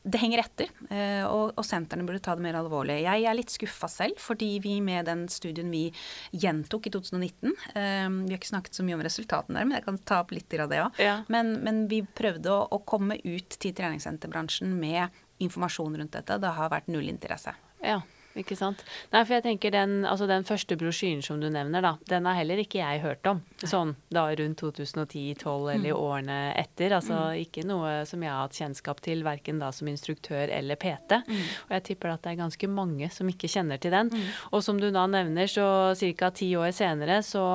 [0.06, 3.00] det henger etter, eh, og, og sentrene burde ta det mer alvorlig.
[3.02, 5.88] Jeg er litt skuffa selv, fordi vi med den studien vi
[6.36, 9.88] gjentok i 2019 eh, Vi har ikke snakket så mye om resultatene der, men jeg
[9.88, 11.02] kan ta opp litt av det òg.
[11.02, 11.16] Ja.
[11.34, 16.38] Men, men, vi prøvde å, å komme ut til treningssenterbransjen med informasjon rundt dette.
[16.42, 17.56] Det har vært null interesse.
[17.84, 18.00] Ja.
[18.36, 18.82] Ikke sant.
[19.14, 22.36] Nei, for jeg tenker den, altså den første brosjyren som du nevner, da, den har
[22.36, 23.40] heller ikke jeg hørt om.
[23.64, 25.96] Sånn da rundt 2010-2012 eller mm.
[25.96, 26.92] årene etter.
[26.98, 27.36] Altså mm.
[27.46, 31.12] ikke noe som jeg har hatt kjennskap til, verken da som instruktør eller PT.
[31.24, 31.44] Mm.
[31.68, 34.08] Og jeg tipper at det er ganske mange som ikke kjenner til den.
[34.12, 34.26] Mm.
[34.52, 36.32] Og som du da nevner, så ca.
[36.36, 37.46] ti år senere så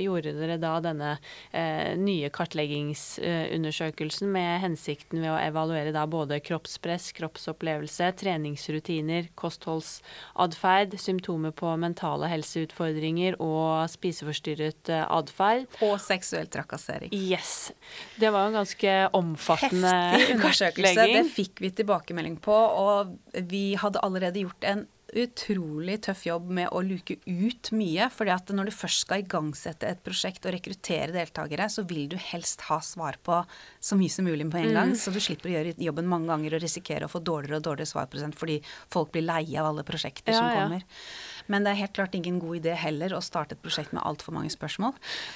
[0.00, 1.18] gjorde dere da denne
[1.52, 10.00] eh, nye kartleggingsundersøkelsen med hensikten ved å evaluere da både kroppspress, kroppsopplevelse, treningsrutiner, kostholds
[10.40, 15.68] atferd, symptomer på mentale helseutfordringer og spiseforstyrret eh, atferd.
[15.86, 17.12] Og seksuell trakassering.
[17.14, 17.72] Yes.
[18.20, 21.06] Det var en ganske omfattende Heftig undersøkelse.
[21.14, 23.14] Det fikk vi tilbakemelding på, og
[23.50, 28.08] vi hadde allerede gjort en utrolig tøff jobb med å luke ut mye.
[28.10, 32.16] fordi at når du først skal igangsette et prosjekt og rekruttere deltakere, så vil du
[32.16, 33.40] helst ha svar på
[33.80, 34.94] så mye som mulig på en gang.
[34.94, 34.98] Mm.
[34.98, 37.92] Så du slipper å gjøre jobben mange ganger og risikere å få dårligere og dårligere
[37.92, 38.60] svarprosent fordi
[38.92, 40.84] folk blir leie av alle prosjekter ja, som kommer.
[40.84, 41.33] Ja.
[41.46, 44.36] Men det er helt klart ingen god idé heller å starte et prosjekt med altfor
[44.36, 44.94] mange spørsmål.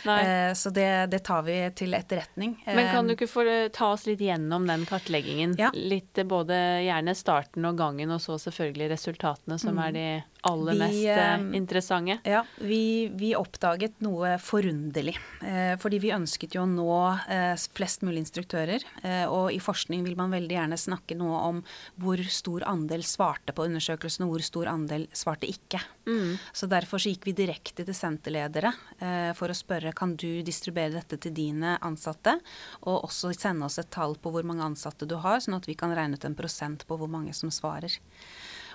[0.08, 2.56] Eh, så det, det, tar vi til etterretning.
[2.66, 3.44] Men kan du ikke få
[3.74, 5.56] ta oss litt gjennom den kartleggingen?
[5.60, 5.72] Ja.
[5.74, 9.84] Litt både gjerne starten og gangen, og så selvfølgelig resultatene, som mm.
[9.84, 10.06] er de
[10.42, 12.18] aller vi, mest eh, eh, interessante?
[12.22, 15.16] Ja, vi, vi, oppdaget noe forunderlig.
[15.42, 16.94] Eh, fordi vi ønsket jo å nå
[17.28, 18.84] eh, flest mulig instruktører.
[19.02, 21.62] Eh, og i forskning vil man veldig gjerne snakke noe om
[22.00, 25.82] hvor stor andel svarte på undersøkelsen, og hvor stor andel svarte ikke.
[26.08, 26.36] Mm.
[26.52, 30.96] Så derfor så gikk vi direkte til senterledere eh, for å spørre kan du distribuere
[30.96, 32.38] dette til dine ansatte,
[32.86, 35.76] og også sende oss et tall på hvor mange ansatte du har, sånn at vi
[35.78, 37.98] kan regne ut en prosent på hvor mange som svarer.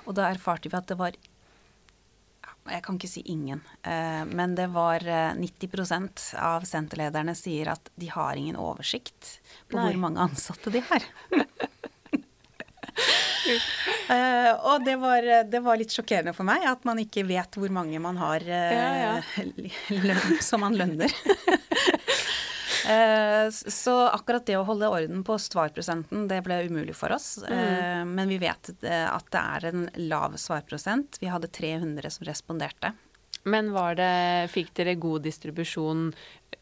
[0.08, 1.16] Og da erfarte vi at det var
[2.72, 5.04] jeg kan ikke si ingen, eh, men det var
[5.36, 9.40] 90 eh, av senterlederne sier at de har ingen oversikt
[9.72, 9.90] på Nei.
[9.90, 11.04] hvor mange ansatte de har.
[14.14, 17.74] uh, og det var, det var, litt sjokkerende for meg at man ikke vet hvor
[17.74, 19.14] mange man har ja, ja.
[20.48, 21.12] som man lønner.
[22.90, 27.38] Eh, så akkurat det å holde orden på svarprosenten, det ble umulig for oss.
[27.46, 27.54] Mm.
[27.54, 31.20] Eh, men vi vet eh, at det er en lav svarprosent.
[31.22, 32.94] Vi hadde 300 som responderte.
[33.44, 36.12] Men var det, fikk dere god distribusjon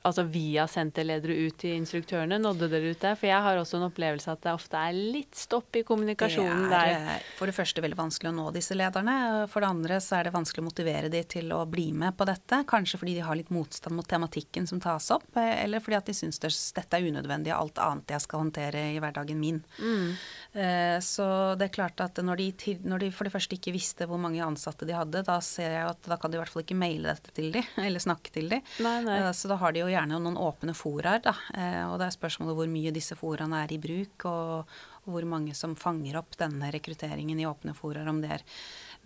[0.08, 2.40] altså via senterledere ut til instruktørene?
[2.42, 3.18] Nådde dere ut der?
[3.20, 6.68] For jeg har også en opplevelse at det ofte er litt stopp i kommunikasjonen.
[6.72, 9.16] Det er for det første veldig vanskelig å nå disse lederne.
[9.52, 12.28] For det andre så er det vanskelig å motivere de til å bli med på
[12.30, 12.64] dette.
[12.70, 16.18] Kanskje fordi de har litt motstand mot tematikken som tas opp, eller fordi at de
[16.18, 19.62] syns dette er unødvendig og alt annet jeg skal håndtere i hverdagen min.
[19.80, 20.16] Mm.
[20.52, 24.08] Eh, så det er klart at når de, når de, for det første ikke visste
[24.10, 26.66] hvor mange ansatte de hadde, da ser jeg at da kan de i hvert fall
[26.66, 28.62] ikke maile dette til de, eller snakke til de.
[28.84, 29.20] Nei, nei.
[29.22, 31.34] Eh, så da har de jo gjerne noen åpne foraer, da.
[31.56, 34.74] Eh, og det er spørsmålet hvor mye disse foraene er i bruk, og,
[35.04, 38.48] og hvor mange som fanger opp denne rekrutteringen i åpne foraer, om det er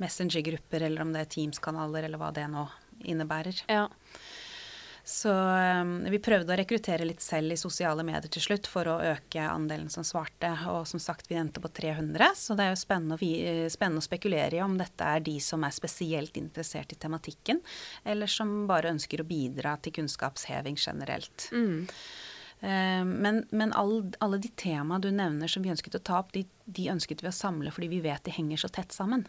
[0.02, 2.66] Messenger-grupper eller om det er Teams-kanaler eller hva det nå
[3.08, 3.66] innebærer.
[3.72, 3.88] Ja.
[5.08, 8.96] Så um, vi prøvde å rekruttere litt selv i sosiale medier til slutt for å
[9.06, 10.50] øke andelen som svarte.
[10.72, 14.08] Og som sagt, vi endte på 300, så det er jo spennende å, spennende å
[14.08, 17.62] spekulere i om dette er de som er spesielt interessert i tematikken,
[18.02, 21.52] eller som bare ønsker å bidra til kunnskapsheving generelt.
[21.54, 21.86] Mm.
[23.06, 26.48] Men, men all, alle de temaene du nevner som vi ønsket å ta opp, de,
[26.66, 29.28] de ønsket vi å samle fordi vi vet de henger så tett sammen.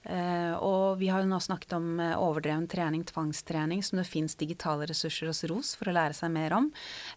[0.00, 4.32] Uh, og vi har jo nå snakket om uh, overdreven trening, tvangstrening, som det fins
[4.40, 6.70] digitale ressurser hos ROS for å lære seg mer om.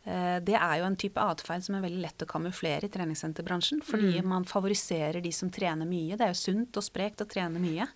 [0.04, 3.80] Uh, det er jo en type atferd som er veldig lett å kamuflere i treningssenterbransjen.
[3.88, 4.28] Fordi mm.
[4.34, 6.18] man favoriserer de som trener mye.
[6.20, 7.88] Det er jo sunt og sprekt å trene mye.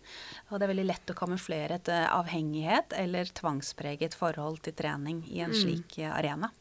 [0.48, 5.44] Og det er veldig lett å kamuflere et avhengighet eller tvangspreget forhold til trening i
[5.44, 5.60] en mm.
[5.60, 6.54] slik arena.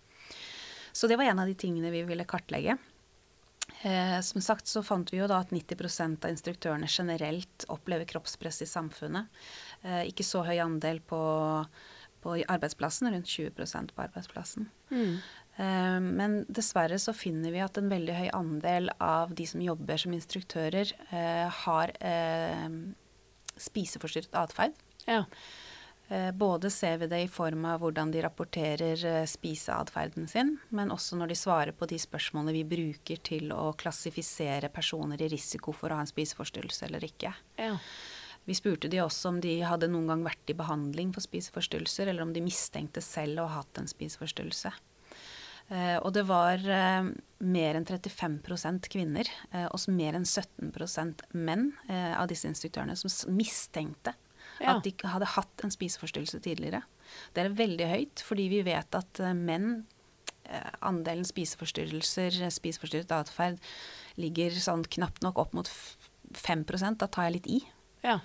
[0.96, 2.78] Så det var en av de tingene vi ville kartlegge.
[3.82, 8.62] Eh, som sagt så fant vi jo da at 90% av instruktørene generelt opplever kroppspress
[8.64, 9.28] i samfunnet.
[9.82, 11.20] Eh, ikke så høy andel på,
[12.24, 14.70] på arbeidsplassen, rundt 20% på arbeidsplassen.
[14.90, 15.18] Mm.
[15.56, 20.00] Eh, men dessverre så finner vi at en veldig høy andel av de som jobber
[20.00, 22.66] som instruktører, eh, har eh,
[23.56, 24.76] spiseforstyrret atferd.
[25.06, 25.24] Ja.
[26.08, 30.92] Eh, både ser vi det i form av hvordan de rapporterer eh, spiseatferden sin, men
[30.94, 35.74] også når de svarer på de spørsmålene vi bruker til å klassifisere personer i risiko
[35.74, 37.32] for å ha en spiseforstyrrelse eller ikke.
[37.58, 37.72] Ja.
[38.46, 42.22] Vi spurte de også om de hadde noen gang vært i behandling for spiseforstyrrelser, eller
[42.22, 44.70] om de mistenkte selv å ha hatt en spiseforstyrrelse.
[45.66, 46.62] Uh, og det var
[47.42, 49.26] mer enn 35 kvinner
[49.66, 54.14] og mer enn 17% menn av disse instruktørene som mistenkte
[54.60, 54.76] ja.
[54.76, 56.82] At de ikke hadde hatt en spiseforstyrrelse tidligere.
[57.36, 59.84] Det er veldig høyt, fordi vi vet at eh, menn
[60.48, 63.60] eh, Andelen spiseforstyrrelser, spiseforstyrret atferd,
[64.20, 65.70] ligger sånn knapt nok opp mot
[66.36, 66.66] 5
[66.98, 67.62] Da tar jeg litt i.
[68.06, 68.20] Ja.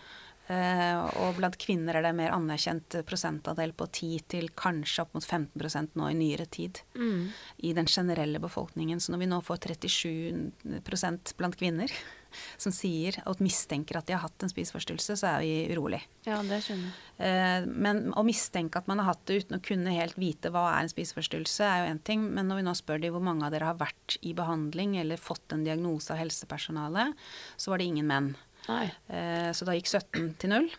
[0.52, 5.24] Uh, og blant kvinner er det mer anerkjent prosentandel på 10 til kanskje opp mot
[5.24, 6.82] 15% nå i nyere tid.
[6.98, 7.30] Mm.
[7.70, 9.00] I den generelle befolkningen.
[9.00, 11.94] Så når vi nå får 37% blant kvinner,
[12.62, 16.02] som sier og mistenker at de har hatt en spiseforstyrrelse, så er vi urolig.
[16.28, 17.00] Ja, det skjønner jeg.
[17.22, 20.68] Eh, men å mistenke at man har hatt det uten å kunne helt vite hva
[20.74, 22.28] er en spiseforstyrrelse, er jo én ting.
[22.36, 25.22] Men når vi nå spør de hvor mange av dere har vært i behandling eller
[25.22, 27.20] fått en diagnose av helsepersonalet,
[27.58, 28.32] så var det ingen menn.
[28.70, 28.88] Nei.
[29.10, 30.72] Eh, så da gikk 17 til 0.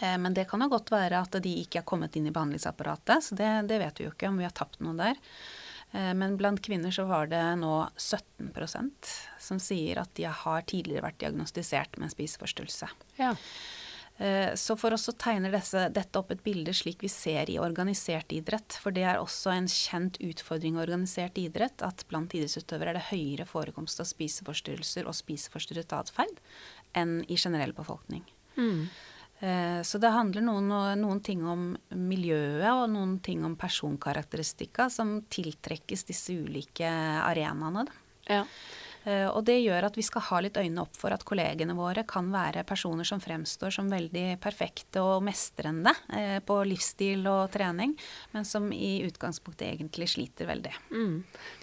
[0.00, 3.28] Eh, men det kan jo godt være at de ikke er kommet inn i behandlingsapparatet,
[3.28, 5.20] så det, det vet vi jo ikke om vi har tapt noe der.
[5.96, 11.06] Eh, men blant kvinner så var det nå 17% som sier at de har tidligere
[11.06, 12.90] vært diagnostisert med en spiseforstyrrelse.
[13.20, 13.32] Ja.
[14.18, 17.58] Eh, så for oss så tegner disse, dette opp et bilde slik vi ser i
[17.62, 18.76] organisert idrett.
[18.82, 23.08] For det er også en kjent utfordring i organisert idrett at blant idrettsutøvere er det
[23.10, 26.40] høyere forekomst av spiseforstyrrelser og spiseforstyrret atferd
[26.96, 28.24] enn i generell befolkning.
[28.56, 28.88] Mm.
[29.40, 30.70] Eh, så det handler noen,
[31.00, 37.84] noen, ting om miljøet og noen ting om personkarakteristikker som tiltrekkes disse ulike arenaene.
[38.30, 38.44] Ja.
[39.06, 42.02] Eh, og det gjør at vi skal ha litt øynene opp for at kollegene våre
[42.08, 47.94] kan være personer som fremstår som veldig perfekte og mestrende eh, på livsstil og trening,
[48.34, 50.74] men som i utgangspunktet egentlig sliter veldig.
[50.90, 51.14] Mm.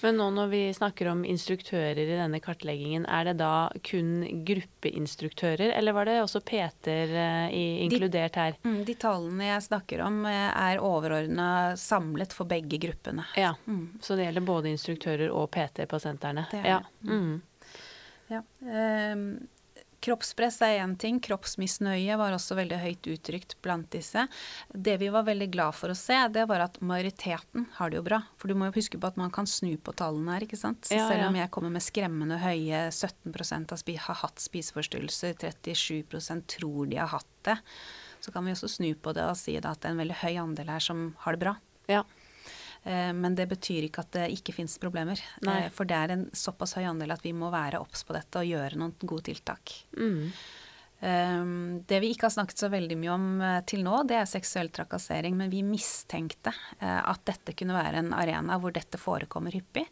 [0.05, 5.75] Men nå når vi snakker om instruktører i denne kartleggingen, er det da kun gruppeinstruktører,
[5.75, 8.55] eller var det også Peter eh, inkludert her?
[8.55, 13.27] De, mm, de tallene jeg snakker om er overordna samlet for begge gruppene.
[13.35, 13.99] Ja, mm.
[14.01, 16.47] Så det gjelder både instruktører og PT på sentrene?
[16.51, 16.81] Det er ja.
[17.03, 17.32] Mm.
[18.33, 18.43] Ja.
[18.65, 19.15] Eh,
[20.03, 21.19] kroppspress er én ting.
[21.23, 24.25] Kroppsmisnøye var også veldig høyt uttrykt blant disse.
[24.67, 28.05] Det vi var veldig glad for å se, det var at majoriteten har det jo
[28.09, 28.19] bra.
[28.39, 30.83] For du må jo huske på at man kan snu på tallene her, ikke sant.
[30.89, 36.91] Så ja, selv om jeg kommer med skremmende høye 17% har hatt spiseforstyrrelser, 37% tror
[36.91, 37.59] de har hatt det,
[38.23, 40.35] så kan vi også snu på det og si at det er en veldig høy
[40.43, 41.55] andel her som har det bra.
[41.91, 42.03] Ja.
[42.83, 45.19] Eh, men det betyr ikke at det ikke finnes problemer.
[45.47, 45.63] Nei.
[45.65, 48.41] Eh, for det er en såpass høy andel at vi må være obs på dette
[48.41, 49.75] og gjøre noen gode tiltak.
[49.97, 50.33] Mm.
[51.03, 54.29] Ehm, det vi ikke har snakket så veldig mye om eh, til nå, det er
[54.29, 55.35] seksuell trakassering.
[55.39, 59.83] Men vi mistenkte eh, at dette kunne være en arena hvor dette forekommer hyppig.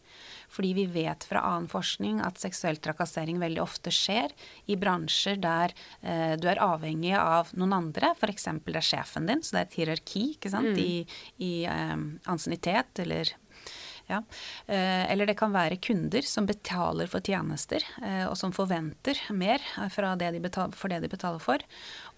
[0.52, 4.32] Fordi vi vet fra annen forskning at seksuell trakassering veldig ofte skjer
[4.72, 8.14] i bransjer der eh, du er avhengig av noen andre.
[8.16, 8.48] F.eks.
[8.64, 10.72] det er sjefen din, så det er et hierarki ikke sant?
[10.72, 10.80] Mm.
[10.80, 11.04] i,
[11.44, 13.34] i um, ansiennitet eller
[14.08, 14.22] ja.
[14.66, 19.62] Eh, eller det kan være kunder som betaler for tjenester, eh, og som forventer mer
[20.18, 21.62] det betaler, for det de betaler for.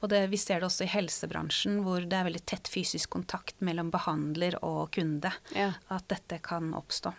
[0.00, 3.60] Og det, vi ser det også i helsebransjen, hvor det er veldig tett fysisk kontakt
[3.64, 5.32] mellom behandler og kunde.
[5.56, 5.72] Ja.
[5.88, 7.14] At dette kan oppstå.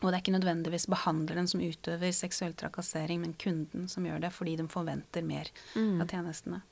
[0.00, 4.32] Og det er ikke nødvendigvis behandleren som utøver seksuell trakassering, men kunden som gjør det
[4.32, 6.00] fordi de forventer mer mm.
[6.00, 6.62] av tjenestene.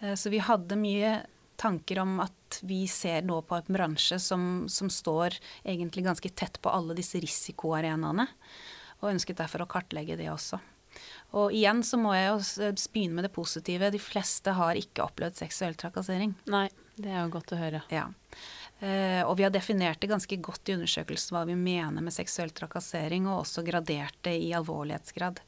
[0.00, 1.16] Eh, så vi hadde mye
[1.60, 6.60] tanker om at vi ser nå på en bransje som, som står egentlig ganske tett
[6.62, 8.28] på alle disse risikoarenaene,
[9.02, 10.60] og ønsket derfor å kartlegge det også.
[11.36, 13.90] Og igjen så må jeg jo begynne med det positive.
[13.92, 16.32] De fleste har ikke opplevd seksuell trakassering.
[16.52, 17.82] Nei, det er jo godt å høre.
[17.92, 18.06] Ja.
[18.76, 22.52] Uh, og vi har definert det ganske godt i undersøkelsen hva vi mener med seksuell
[22.56, 25.40] trakassering, og også gradert det i alvorlighetsgrad.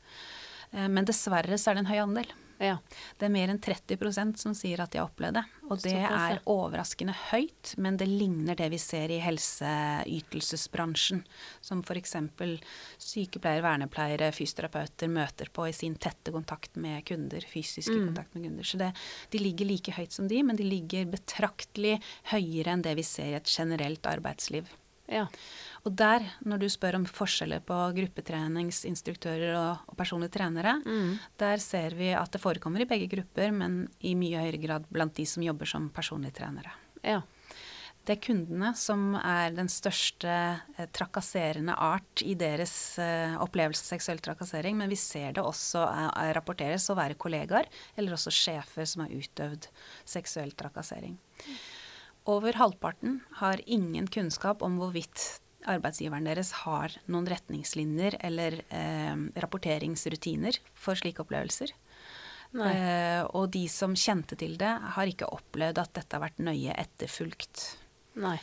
[0.72, 2.36] Uh, men dessverre så er det en høy andel.
[2.58, 2.78] Ja.
[3.18, 5.44] Det er mer enn 30% som sier at de har opplevd det.
[5.68, 11.22] Og det er overraskende høyt, men det ligner det vi ser i helseytelsesbransjen.
[11.64, 12.16] Som f.eks.
[12.98, 17.46] sykepleiere, vernepleiere, fysioterapeuter møter på i sin tette kontakt med kunder.
[17.46, 18.10] Fysiske mm.
[18.10, 18.66] kontakt med kunder.
[18.66, 18.90] Så det,
[19.30, 21.98] de ligger like høyt som de, men de ligger betraktelig
[22.32, 24.66] høyere enn det vi ser i et generelt arbeidsliv.
[25.08, 25.24] Ja.
[25.86, 31.14] Og der, når du spør om forskjeller på gruppetreningsinstruktører og, og personlige trenere, mm.
[31.40, 35.16] der ser vi at det forekommer i begge grupper, men i mye høyere grad blant
[35.16, 36.74] de som jobber som personlige trenere.
[37.00, 37.22] Ja.
[38.08, 42.72] Det er kundene som er den største eh, trakasserende art i deres
[43.04, 47.68] eh, opplevelse av seksuell trakassering, men vi ser det også eh, rapporteres å være kollegaer
[48.00, 49.68] eller også sjefer som har utøvd
[50.08, 51.18] seksuell trakassering.
[51.44, 51.58] Mm.
[52.28, 60.60] Over halvparten har ingen kunnskap om hvorvidt arbeidsgiveren deres har noen retningslinjer eller eh, rapporteringsrutiner
[60.76, 61.72] for slike opplevelser.
[62.56, 66.76] Eh, og de som kjente til det, har ikke opplevd at dette har vært nøye
[66.76, 67.64] etterfulgt.
[68.20, 68.38] Nei.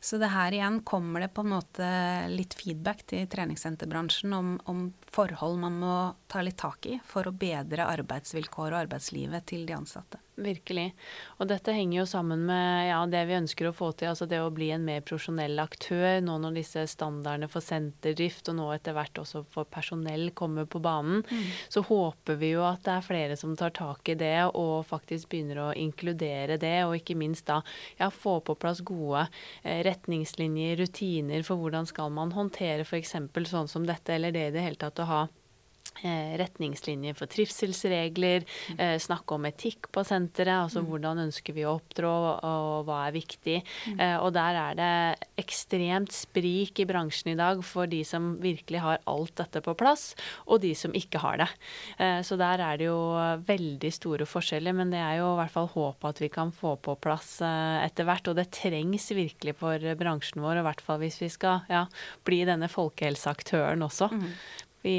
[0.00, 1.86] Så det her igjen kommer det på en måte
[2.30, 5.96] litt feedback til treningssenterbransjen om, om forhold man må
[6.30, 10.20] ta litt tak i for å bedre arbeidsvilkår og arbeidslivet til de ansatte.
[10.36, 10.90] Virkelig.
[11.40, 14.42] Og dette henger jo sammen med ja, det vi ønsker å få til, altså det
[14.44, 16.18] å bli en mer profesjonell aktør.
[16.20, 20.82] Nå når disse standardene for senterdrift, og nå etter hvert også for personell, kommer på
[20.84, 21.46] banen, mm.
[21.72, 25.32] så håper vi jo at det er flere som tar tak i det og faktisk
[25.32, 26.76] begynner å inkludere det.
[26.84, 27.62] Og ikke minst da
[27.96, 29.24] ja, få på plass gode
[29.62, 33.16] eh, retningslinjer, rutiner for hvordan skal man håndtere f.eks.
[33.48, 35.24] sånn som dette, eller det i det hele tatt å ha
[36.02, 38.80] retningslinjer for trivselsregler, mm.
[38.80, 40.88] eh, snakke om etikk på senteret, altså mm.
[40.90, 42.12] hvordan ønsker vi å opptrå
[42.46, 43.58] og hva er viktig.
[43.92, 44.00] Mm.
[44.00, 44.90] Eh, og der er det
[45.40, 50.10] ekstremt sprik i bransjen i dag for de som virkelig har alt dette på plass,
[50.46, 51.48] og de som ikke har det.
[51.98, 52.98] Eh, så der er det jo
[53.46, 56.76] veldig store forskjeller, men det er jo i hvert fall håpet at vi kan få
[56.82, 58.30] på plass eh, etter hvert.
[58.30, 61.86] Og det trengs virkelig for bransjen vår, i hvert fall hvis vi skal ja,
[62.26, 64.10] bli denne folkehelseaktøren også.
[64.86, 64.98] I,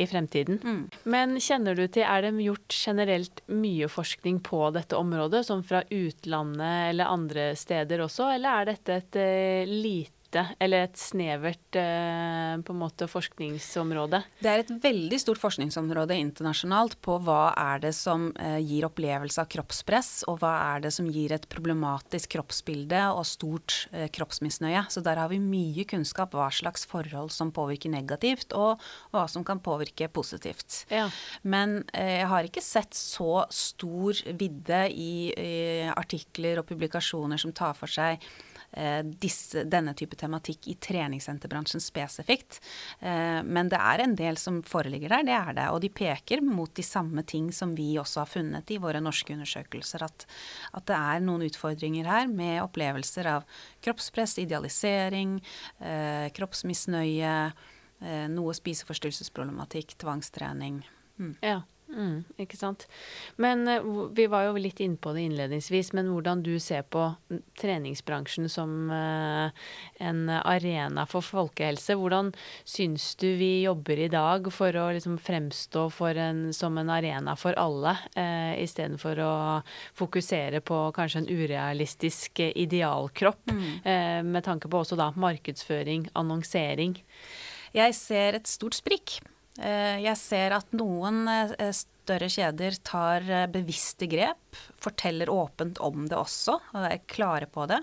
[0.00, 0.60] i fremtiden.
[0.64, 0.82] Mm.
[1.12, 5.82] Men kjenner du til, er det gjort generelt mye forskning på dette området, som fra
[5.92, 11.76] utlandet eller andre steder også, eller er dette et uh, lite lite, eller et snevert
[11.78, 14.22] eh, måte forskningsområde?
[14.40, 19.40] Det er et veldig stort forskningsområde internasjonalt på hva er det som eh, gir opplevelse
[19.40, 24.86] av kroppspress, og hva er det som gir et problematisk kroppsbilde og stort eh, kroppsmisnøye.
[24.90, 28.82] Så der har vi mye kunnskap hva slags forhold som påvirker negativt, og
[29.14, 30.84] hva som kan påvirke positivt.
[30.92, 31.08] Ja.
[31.42, 35.54] Men jeg har ikke sett så stor vidde i, i
[35.92, 38.22] artikler og publikasjoner som tar for seg
[39.20, 42.58] disse, denne type tematikk i treningssenterbransjen spesifikt.
[43.00, 45.68] Eh, men det er en del som foreligger der, det er det.
[45.72, 49.32] Og de peker mot de samme ting som vi også har funnet i våre norske
[49.36, 50.04] undersøkelser.
[50.06, 50.26] At,
[50.76, 53.46] at det er noen utfordringer her med opplevelser av
[53.84, 55.38] kroppspress, idealisering,
[55.80, 57.38] eh, kroppsmisnøye,
[58.28, 60.82] noe spiseforstyrrelsesproblematikk, tvangstrening.
[61.16, 61.30] Mm.
[61.40, 61.62] Ja.
[61.86, 62.88] Mm, ikke sant.
[63.40, 67.08] Men uh, vi var jo litt inne på det innledningsvis, men hvordan du ser på
[67.60, 69.54] treningsbransjen som uh,
[70.02, 71.96] en arena for folkehelse.
[71.98, 72.32] Hvordan
[72.64, 75.86] syns du vi jobber i dag for å liksom fremstå
[76.20, 79.34] en, som en arena for alle, eh, istedenfor å
[79.96, 83.64] fokusere på kanskje en urealistisk idealkropp, mm.
[83.84, 86.98] eh, med tanke på også da markedsføring, annonsering?
[87.76, 89.18] Jeg ser et stort sprikk.
[89.62, 96.04] Eh, jeg ser at noen eh, større kjeder tar eh, bevisste grep, forteller åpent om
[96.08, 97.80] det også, og er klare på det.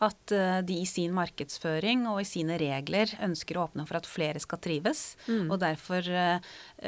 [0.00, 0.32] At
[0.64, 4.62] de i sin markedsføring og i sine regler ønsker å åpne for at flere skal
[4.64, 5.50] trives, mm.
[5.52, 6.08] og derfor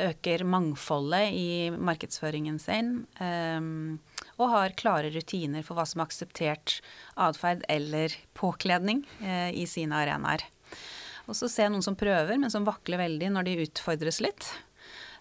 [0.07, 2.95] øker mangfoldet i markedsføringen sin.
[3.21, 6.79] Og har klare rutiner for hva som er akseptert
[7.21, 9.05] atferd eller påkledning
[9.53, 10.49] i sine arenaer.
[11.29, 14.49] Og så ser jeg noen som prøver, men som vakler veldig når de utfordres litt.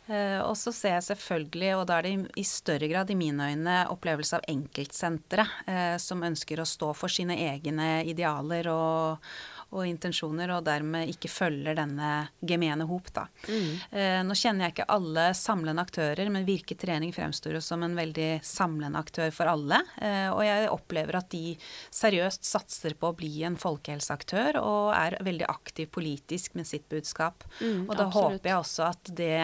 [0.10, 3.52] Uh, og så ser jeg selvfølgelig, og da er det i større grad i mine
[3.54, 9.32] øyne, opplevelse av enkeltsentre uh, som ønsker å stå for sine egne idealer og,
[9.72, 12.11] og intensjoner, og dermed ikke følger denne
[12.43, 13.26] gemene hop, da.
[13.47, 13.69] Mm.
[13.91, 17.95] Eh, nå kjenner jeg ikke alle samlende aktører, men Virke Trening fremstår jo som en
[17.97, 19.80] veldig samlende aktør for alle.
[20.01, 21.55] Eh, og jeg opplever at de
[21.93, 27.45] seriøst satser på å bli en folkehelseaktør, og er veldig aktiv politisk med sitt budskap.
[27.61, 28.41] Mm, og da absolutt.
[28.41, 29.36] håper jeg også at det,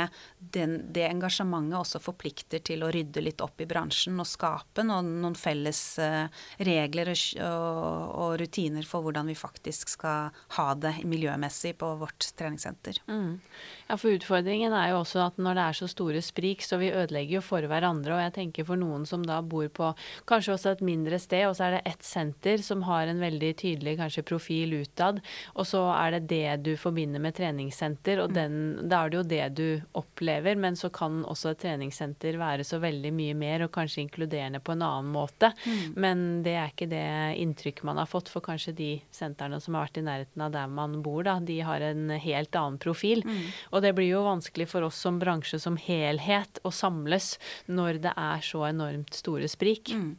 [0.57, 5.17] den, det engasjementet også forplikter til å rydde litt opp i bransjen og skape noen,
[5.23, 6.28] noen felles uh,
[6.59, 10.16] regler og, og, rutiner for hvordan vi faktisk skal
[10.57, 12.99] ha det miljømessig på vårt treningssenter.
[13.07, 13.39] Mm.
[13.88, 16.91] Ja, for utfordringen er jo også at når det er så store sprik, så vi
[16.91, 18.15] ødelegger jo for hverandre.
[18.15, 19.91] Og jeg tenker for noen som da bor på
[20.30, 23.53] kanskje også et mindre sted, og så er det ett senter som har en veldig
[23.61, 25.22] tydelig kanskje profil utad,
[25.55, 28.38] og så er det det du forbinder med treningssenter, og mm.
[28.38, 28.57] den,
[28.91, 29.68] da er det jo det du
[29.99, 30.59] opplever.
[30.59, 34.76] Men så kan også et treningssenter være så veldig mye mer, og kanskje inkluderende på
[34.76, 35.51] en annen måte.
[35.65, 35.95] Mm.
[35.95, 37.05] Men det er ikke det
[37.41, 40.70] inntrykket man har fått, for kanskje de sentrene som har vært i nærheten av der
[40.72, 43.24] man bor, da, de har en helt annen profil.
[43.28, 43.43] Mm.
[43.72, 47.36] Og det blir jo vanskelig for oss som bransje som helhet å samles
[47.68, 49.93] når det er så enormt store sprik.
[49.93, 50.16] Mm.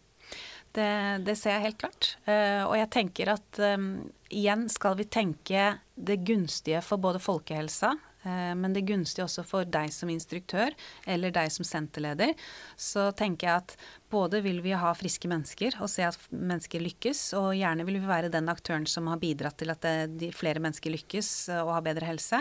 [0.79, 0.91] Det,
[1.25, 2.13] det, ser jeg helt klart.
[2.29, 3.89] Uh, og jeg tenker at um,
[4.29, 7.95] igjen skal vi tenke det gunstige for både folkehelsa,
[8.27, 10.77] uh, men det gunstige også for deg som instruktør
[11.09, 12.35] eller deg som senterleder.
[12.77, 13.77] Så tenker jeg at
[14.11, 18.09] både vil vi ha friske mennesker og se at mennesker lykkes, og gjerne vil vi
[18.09, 21.85] være den aktøren som har bidratt til at det, flere mennesker lykkes eh, og har
[21.87, 22.41] bedre helse.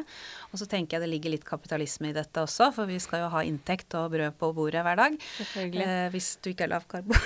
[0.51, 3.32] Og så tenker jeg det ligger litt kapitalisme i dette også, for vi skal jo
[3.34, 5.18] ha inntekt og brød på bordet hver dag.
[5.57, 7.18] Eh, hvis du ikke er lavkarbo.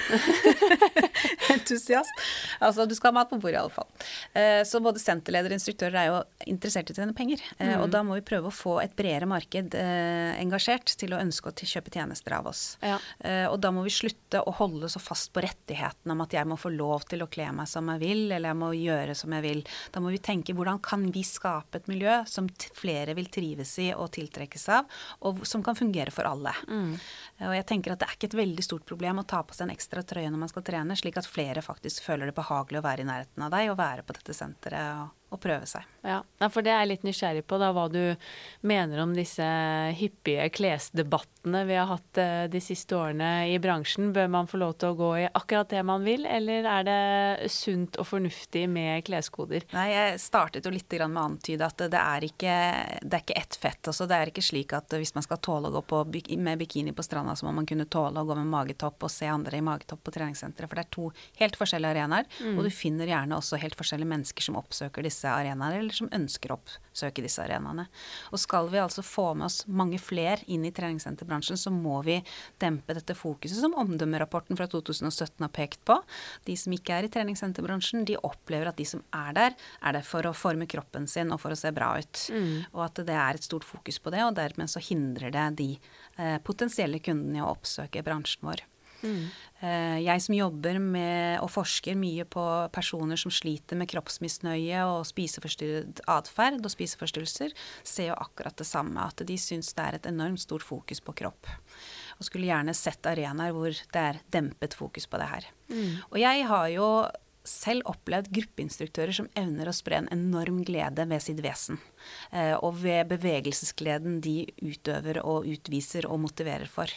[1.54, 2.26] Entusiast.
[2.60, 3.89] Altså, du skal ha mat på bordet i alle fall.
[4.34, 6.20] Eh, så både senterledere og instruktører er jo
[6.52, 7.44] interessert i å tjene penger.
[7.58, 7.84] Eh, mm.
[7.84, 11.52] Og da må vi prøve å få et bredere marked eh, engasjert til å ønske
[11.52, 12.64] å kjøpe tjenester av oss.
[12.84, 12.98] Ja.
[13.20, 16.34] Eh, og da må vi slutte slutte å holde så fast på rettigheten om at
[16.34, 19.16] jeg må få lov til å kle meg som jeg vil, eller jeg må gjøre
[19.16, 19.64] som jeg vil.
[19.92, 23.92] Da må vi tenke hvordan kan vi skape et miljø som flere vil trives i
[23.94, 24.88] og tiltrekkes av,
[25.22, 26.54] og som kan fungere for alle.
[26.68, 26.96] Mm.
[27.48, 29.68] Og jeg tenker at det er ikke et veldig stort problem å ta på seg
[29.68, 32.86] en ekstra trøye når man skal trene, slik at flere faktisk føler det behagelig å
[32.88, 35.02] være i nærheten av deg og være på dette senteret.
[35.02, 35.88] og å prøve seg.
[36.04, 36.20] Ja,
[36.50, 38.02] for det er jeg litt nysgjerrig på, da, hva du
[38.68, 39.46] mener om disse
[39.96, 44.12] hyppige klesdebattene vi har hatt eh, de siste årene i bransjen.
[44.16, 47.52] Bør man få lov til å gå i akkurat det man vil, eller er det
[47.54, 49.66] sunt og fornuftig med kleskoder?
[49.76, 52.58] Nei, jeg startet jo litt med å antyde at det er ikke,
[53.00, 53.82] det er ikke ett fett.
[53.88, 56.04] Altså, det er ikke slik at hvis man skal tåle å gå på,
[56.42, 59.30] med bikini på stranda, så må man kunne tåle å gå med magetopp og se
[59.32, 60.68] andre i magetopp på treningssenteret.
[60.68, 61.08] For det er to
[61.40, 62.58] helt forskjellige arenaer, mm.
[62.58, 66.10] og du finner gjerne også helt forskjellige mennesker som oppsøker disse disse arenaene, eller som
[66.12, 67.86] ønsker å oppsøke disse arenaene.
[68.32, 72.18] Og skal vi altså få med oss mange flere inn i treningssenterbransjen, så må vi
[72.62, 76.00] dempe dette fokuset som omdømmerapporten fra 2017 har pekt på.
[76.48, 80.08] De som ikke er i treningssenterbransjen, de opplever at de som er der, er der
[80.08, 82.26] for å forme kroppen sin og for å se bra ut.
[82.34, 82.68] Mm.
[82.74, 85.72] Og at det er et stort fokus på det, og dermed så hindrer det de
[86.18, 88.66] eh, potensielle kundene i å oppsøke bransjen vår.
[89.02, 89.30] Mm.
[90.02, 92.43] Jeg som jobber med og forsker mye på
[92.74, 97.54] personer som sliter med kroppsmisnøye og spiseforstyrret atferd og spiseforstyrrelser,
[97.86, 99.06] ser jo akkurat det samme.
[99.06, 101.49] At de syns det er et enormt stort fokus på kropp.
[102.18, 105.52] Og skulle gjerne sett arenaer hvor det er dempet fokus på det her.
[105.70, 105.91] Mm.
[106.10, 106.88] Og jeg har jo
[107.48, 111.80] selv opplevd gruppeinstruktører som evner å spre en enorm glede ved sitt vesen.
[112.30, 116.92] Eh, og ved bevegelsesgleden de utøver og utviser og motiverer for.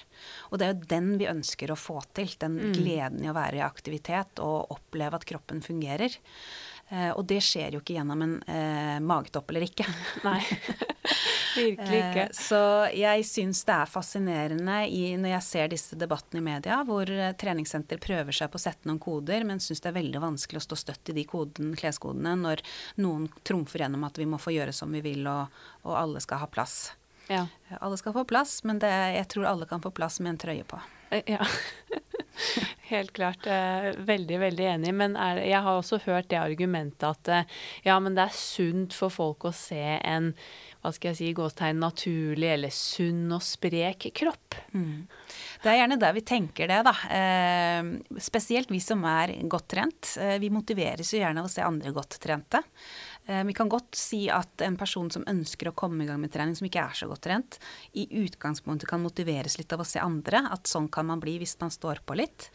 [0.51, 2.31] Og det er jo den vi ønsker å få til.
[2.41, 2.75] Den mm.
[2.77, 6.19] gleden i å være i aktivitet og oppleve at kroppen fungerer.
[6.95, 9.87] Eh, og det skjer jo ikke gjennom en eh, magetopp eller ikke.
[10.27, 10.39] Nei,
[11.57, 12.27] virkelig ikke.
[12.29, 12.61] Eh, så
[12.95, 17.33] jeg syns det er fascinerende i, når jeg ser disse debattene i media, hvor eh,
[17.41, 20.67] treningssenter prøver seg på å sette noen koder, men syns det er veldig vanskelig å
[20.69, 22.63] stå støtt i de koden, kleskodene når
[23.03, 26.45] noen trumfer gjennom at vi må få gjøre som vi vil, og, og alle skal
[26.45, 26.93] ha plass.
[27.27, 27.47] Ja.
[27.81, 30.69] Alle skal få plass, men det, jeg tror alle kan få plass med en trøye
[30.69, 30.79] på.
[31.27, 31.43] Ja.
[32.91, 33.47] Helt klart.
[33.47, 34.93] Eh, veldig, veldig enig.
[34.97, 38.97] Men er, jeg har også hørt det argumentet at eh, ja, men det er sunt
[38.97, 40.35] for folk å se en
[40.85, 44.59] hva skal jeg si, gåstegn naturlig eller sunn og sprek kropp.
[44.77, 45.07] Mm.
[45.63, 46.93] Det er gjerne der vi tenker det, da.
[47.09, 50.13] Eh, spesielt vi som er godt trent.
[50.21, 52.61] Eh, vi motiveres jo gjerne av å se andre godt trente.
[53.27, 56.33] Eh, vi kan godt si at en person som ønsker å komme i gang med
[56.35, 57.59] trening, som ikke er så godt trent,
[57.97, 60.45] i utgangspunktet kan motiveres litt av å se andre.
[60.53, 62.51] At sånn kan man bli hvis man står på litt.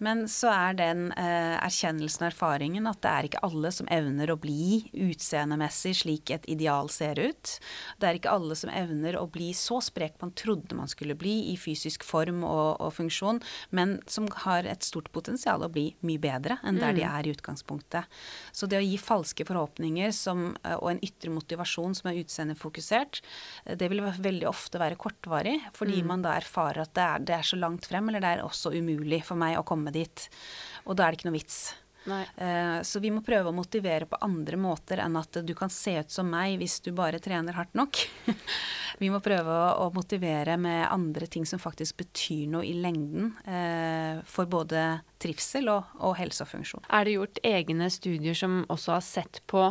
[0.00, 4.32] Men så er den eh, erkjennelsen og erfaringen at det er ikke alle som evner
[4.32, 7.52] å bli utseendemessig slik et ideal ser ut.
[8.00, 11.52] Det er ikke alle som evner å bli så sprek man trodde man skulle bli
[11.52, 13.42] i fysisk form og, og funksjon,
[13.76, 16.98] men som har et stort potensial å bli mye bedre enn der mm.
[16.98, 18.20] de er i utgangspunktet.
[18.56, 23.20] Så det å gi falske forhåpninger som, eh, og en ytre motivasjon som er utseendefokusert,
[23.66, 26.08] eh, det vil veldig ofte være kortvarig, fordi mm.
[26.08, 28.72] man da erfarer at det er, det er så langt frem, eller det er også
[28.72, 30.26] umulig for meg å komme dit.
[30.86, 31.62] Og da er det ikke noe vits.
[32.08, 35.98] Uh, så vi må prøve å motivere på andre måter enn at du kan se
[36.00, 38.00] ut som meg hvis du bare trener hardt nok.
[39.02, 43.34] vi må prøve å, å, motivere med andre ting som faktisk betyr noe i lengden
[43.44, 46.88] uh, for både trivsel og, og helse og funksjon.
[46.88, 49.68] Er det gjort egne studier som også har sett på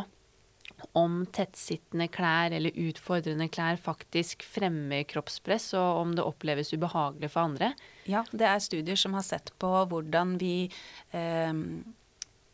[0.96, 7.48] om tettsittende klær eller utfordrende klær faktisk fremmer kroppspress, og om det oppleves ubehagelig for
[7.48, 7.72] andre?
[8.10, 10.70] Ja, det er studier som har sett på hvordan vi
[11.16, 11.52] eh,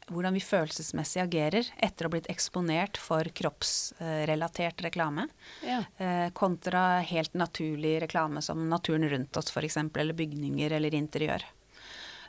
[0.06, 5.26] hvordan vi følelsesmessig agerer etter å ha blitt eksponert for kroppsrelatert reklame,
[5.66, 5.80] ja.
[5.98, 11.42] eh, kontra helt naturlig reklame som naturen rundt oss f.eks., eller bygninger eller interiør.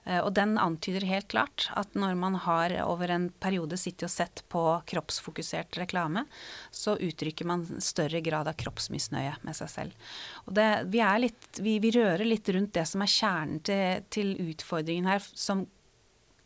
[0.07, 4.13] Eh, og den antyder helt klart at når man har over en periode sittet og
[4.13, 6.23] sett på kroppsfokusert reklame,
[6.71, 10.11] så uttrykker man større grad av kroppsmisnøye med seg selv.
[10.47, 15.09] Det, vi, litt, vi, vi, rører litt rundt det som er kjernen til, til utfordringen
[15.11, 15.65] her, som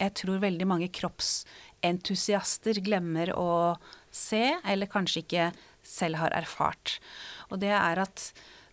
[0.01, 3.51] jeg tror veldig mange kroppsentusiaster glemmer å
[4.09, 5.51] se, eller kanskje ikke
[5.85, 6.97] selv har erfart.
[7.53, 8.31] Og det er at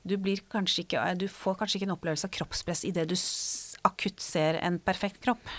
[0.08, 3.16] du, ikke, du får kanskje ikke en opplevelse av kroppspress i det du
[3.88, 5.50] akutt ser en perfekt kropp.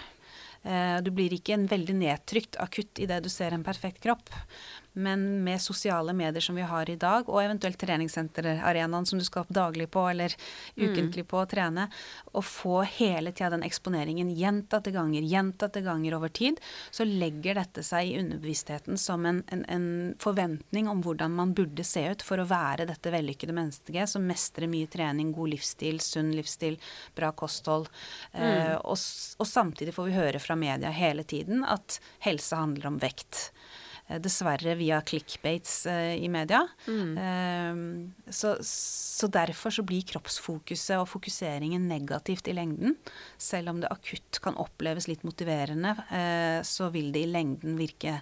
[0.63, 4.31] Eh, du blir ikke en veldig nedtrykt akutt idet du ser en perfekt kropp.
[4.93, 9.45] Men med sosiale medier som vi har i dag, og eventuelt treningssenterarenaen som du skal
[9.45, 10.89] opp daglig på eller mm.
[10.89, 11.87] ukentlig på å trene,
[12.33, 16.59] og få hele tida den eksponeringen gjentatte ganger, gjentatte ganger over tid,
[16.91, 19.87] så legger dette seg i underbevisstheten som en, en, en
[20.19, 24.69] forventning om hvordan man burde se ut for å være dette vellykkede mennesket som mestrer
[24.71, 26.79] mye trening, god livsstil, sunn livsstil,
[27.15, 27.89] bra kosthold.
[28.33, 28.43] Mm.
[28.43, 28.97] Eh, og,
[29.39, 33.49] og samtidig får vi høre fra media hele tiden at helse handler om vekt.
[34.09, 36.67] Eh, dessverre via clickbates eh, i media.
[36.87, 37.17] Mm.
[37.17, 42.97] Eh, så, så, derfor så blir kroppsfokuset og fokuseringen negativt i lengden.
[43.37, 45.95] Selv om det akutt kan oppleves litt motiverende,
[46.65, 48.19] så vil det i lengden virke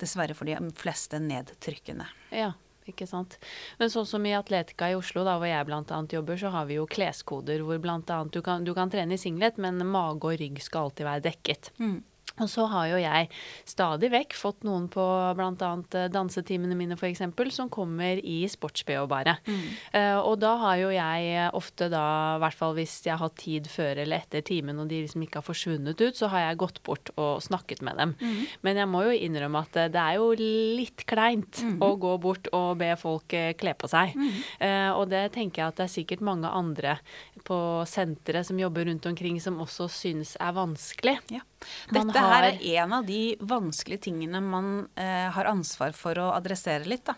[0.00, 2.08] dessverre for de fleste nedtrykkende.
[2.34, 2.52] Ja.
[2.82, 3.36] Ikke sant.
[3.78, 5.98] Men sånn som i Atletica i Oslo, da, hvor jeg bl.a.
[6.10, 8.16] jobber, så har vi jo kleskoder hvor bl.a.
[8.26, 11.70] Du, du kan trene i singlet, men mage og rygg skal alltid være dekket.
[11.78, 12.00] Mm.
[12.40, 13.28] Og så har jo jeg
[13.68, 15.04] stadig vekk fått noen på
[15.36, 15.70] bl.a.
[15.98, 17.22] Eh, dansetimene mine f.eks.
[17.52, 19.36] som kommer i sports-BH bare.
[19.46, 19.60] Mm.
[19.92, 22.04] Uh, og da har jo jeg ofte da,
[22.36, 25.40] i hvert fall hvis jeg har tid før eller etter timen og de liksom ikke
[25.40, 28.16] har forsvunnet ut, så har jeg gått bort og snakket med dem.
[28.20, 28.40] Mm.
[28.66, 31.78] Men jeg må jo innrømme at det er jo litt kleint mm.
[31.84, 34.16] å gå bort og be folk kle på seg.
[34.62, 36.98] Uh, og det tenker jeg at det er sikkert mange andre
[37.46, 37.56] på
[37.88, 41.18] senteret som jobber rundt omkring som også synes er vanskelig.
[41.32, 41.44] Ja.
[41.92, 46.88] Dette her er en av de vanskelige tingene man eh, har ansvar for å adressere
[46.88, 47.04] litt.
[47.08, 47.16] da.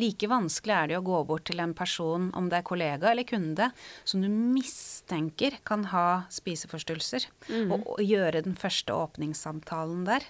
[0.00, 3.26] Like vanskelig er det å gå bort til en person, om det er kollega eller
[3.28, 3.70] kunde,
[4.08, 7.72] som du mistenker kan ha spiseforstyrrelser, mm.
[7.72, 10.26] og, og, gjøre den første åpningssamtalen der.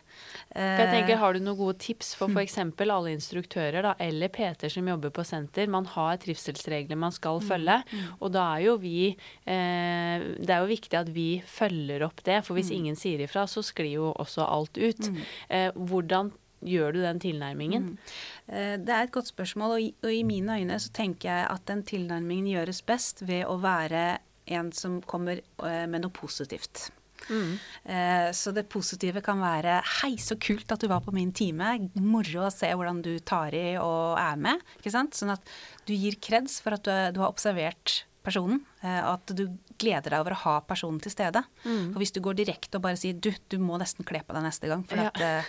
[0.54, 2.58] Jeg tenker, Har du noen gode tips for f.eks.
[2.60, 5.70] alle instruktører da, eller PT som jobber på senter?
[5.70, 7.46] Man har trivselsregler man skal mm.
[7.48, 8.10] følge, mm.
[8.18, 12.40] og da er jo vi eh, Det er jo viktig at vi følger opp det,
[12.46, 12.76] for hvis mm.
[12.80, 15.10] ingen sier ifra, så sklir jo også alt ut.
[15.10, 15.20] Mm.
[15.48, 16.32] Eh, hvordan
[16.66, 17.90] gjør du den tilnærmingen?
[17.90, 18.14] Mm.
[18.48, 21.48] Eh, det er et godt spørsmål, og i, og i, mine øyne så tenker jeg
[21.50, 26.90] at den tilnærmingen gjøres best ved å være en som kommer eh, med noe positivt.
[27.28, 27.56] Mm.
[27.84, 31.90] Eh, så det positive kan være 'hei, så kult at du var på min time'.
[32.00, 34.60] Moro å se hvordan du tar i og er med.
[34.78, 35.14] ikke sant?
[35.14, 35.44] Sånn at
[35.86, 38.64] du gir kreds for at du, du har observert personen.
[38.82, 39.46] At du
[39.80, 41.42] gleder deg over å ha personen til stede.
[41.64, 41.92] Mm.
[41.92, 44.44] For hvis du går direkte og bare sier 'du, du må nesten kle på deg
[44.44, 45.08] neste gang', for ja.
[45.08, 45.44] at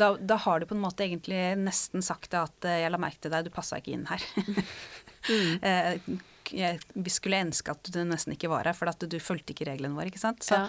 [0.00, 3.00] da, da, har du på en måte egentlig nesten sagt det at eh, 'jeg la
[3.00, 4.24] merke til deg, du passa ikke inn her'.
[5.30, 6.22] mm.
[6.52, 9.64] Jeg, vi skulle ønske at du nesten ikke var her, for at du fulgte ikke
[9.64, 10.10] reglene våre.
[10.10, 10.44] ikke sant?
[10.44, 10.66] Så ja.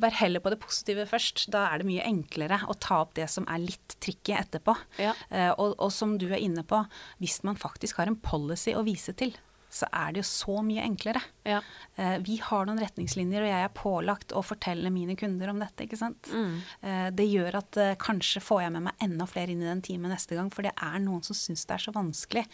[0.00, 1.42] vær heller på det positive først.
[1.52, 4.72] Da er det mye enklere å ta opp det som er litt tricky etterpå.
[4.96, 5.12] Ja.
[5.28, 6.80] Uh, og, og, som du er inne på,
[7.20, 9.36] hvis man faktisk har en policy å vise til,
[9.70, 11.20] så er det jo så mye enklere.
[11.48, 11.60] Ja.
[11.96, 15.84] Eh, vi har noen retningslinjer, og jeg er pålagt å fortelle mine kunder om dette.
[15.84, 16.30] ikke sant?
[16.32, 16.54] Mm.
[16.80, 19.84] Eh, det gjør at eh, kanskje får jeg med meg enda flere inn i den
[19.84, 22.44] teamet neste gang, for det er noen som syns det er så vanskelig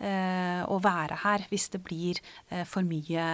[0.00, 3.26] eh, å være her hvis det blir eh, for mye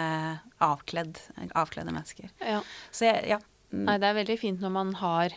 [0.60, 1.20] avkledd,
[1.56, 2.32] avkledde mennesker.
[2.44, 2.60] Ja.
[2.92, 5.36] Så jeg, ja, Nei, det er veldig fint når man har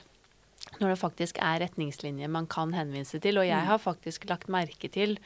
[0.79, 3.39] når det faktisk er retningslinjer man kan henvise til.
[3.41, 5.17] Og jeg har faktisk lagt merke til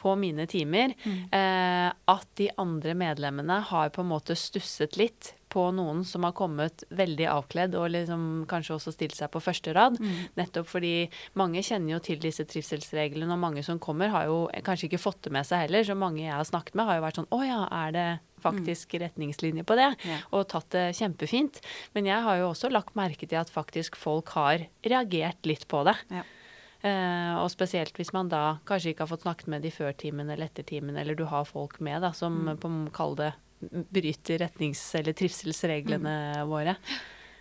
[0.00, 5.68] på mine timer eh, at de andre medlemmene har på en måte stusset litt på
[5.72, 9.96] noen som har kommet veldig avkledd og liksom kanskje også stilt seg på første rad.
[10.36, 11.06] Nettopp fordi
[11.38, 15.22] mange kjenner jo til disse trivselsreglene, og mange som kommer har jo kanskje ikke fått
[15.26, 15.86] det med seg heller.
[15.86, 18.08] Så mange jeg har snakket med, har jo vært sånn Å ja, er det
[18.46, 19.90] faktisk retningslinjer på det?
[20.06, 20.20] Ja.
[20.32, 21.60] Og tatt det kjempefint.
[21.96, 25.84] Men jeg har jo også lagt merke til at faktisk folk har reagert litt på
[25.88, 25.98] det.
[26.14, 26.24] Ja.
[26.86, 30.28] Uh, og spesielt hvis man da kanskje ikke har fått snakket med de før timen
[30.30, 33.32] eller etter timen, eller du har folk med da, som på kall det
[33.90, 36.76] bryter retnings- eller trivselsreglene våre.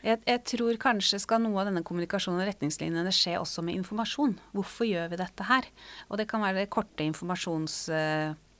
[0.06, 4.36] Jeg, jeg tror kanskje skal noe av denne kommunikasjonen og retningslinjene skje også med informasjon.
[4.53, 5.68] Hvorfor gjør vi dette her?
[6.10, 7.08] Og det kan være korte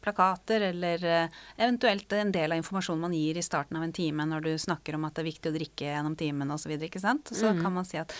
[0.06, 4.26] informasjonsplakater, eller eh, eventuelt en del av informasjonen man gir i starten av en time
[4.26, 6.76] når du snakker om at det er viktig å drikke gjennom timen osv.
[6.80, 8.14] Så, så kan man si at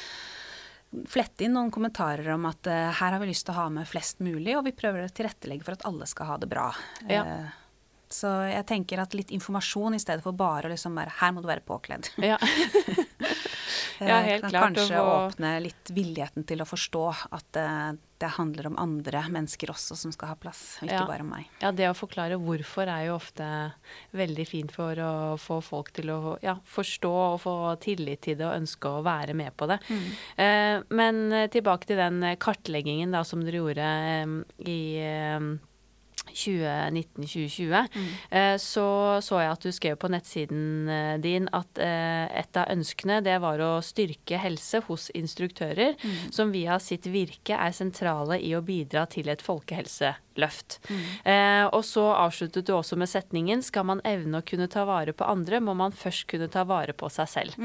[1.12, 3.88] Flette inn noen kommentarer om at eh, her har vi lyst til å ha med
[3.90, 6.70] flest mulig, og vi prøver å tilrettelegge for at alle skal ha det bra.
[7.10, 7.26] Ja.
[7.26, 7.50] Eh,
[8.08, 11.42] Så jeg tenker at litt informasjon i stedet for bare å liksom bare Her må
[11.44, 12.08] du være påkledd.
[12.24, 12.38] Ja.
[14.00, 17.92] Ja, Eh, helt kan klart, Kanskje å åpne litt villigheten til å forstå at eh,
[18.20, 21.06] det handler om andre mennesker også som skal ha plass, ikke Ja.
[21.06, 21.50] bare om meg.
[21.62, 23.74] Ja, det å forklare hvorfor er jo ofte
[24.16, 28.46] veldig fint for å få folk til å ja, forstå og få tillit til det
[28.48, 29.80] og ønske å være med på det.
[30.38, 34.26] Eh, men eh, tilbake til den kartleggingen da som dere gjorde eh,
[34.66, 35.40] i eh,
[36.32, 38.00] 2019-2020,
[38.30, 38.88] eh, så
[39.24, 43.38] så jeg at du skrev på nettsiden eh, din at eh, et av ønskene det
[43.44, 45.96] var å styrke helse hos instruktører,
[46.34, 49.44] som via sitt virke er sentrale i å bidra til et
[50.36, 50.80] folkehelseløft.
[51.26, 55.14] Eh, og så avsluttet du også med setningen skal man evne å kunne ta vare
[55.14, 57.56] på andre, må man først kunne ta vare på seg selv.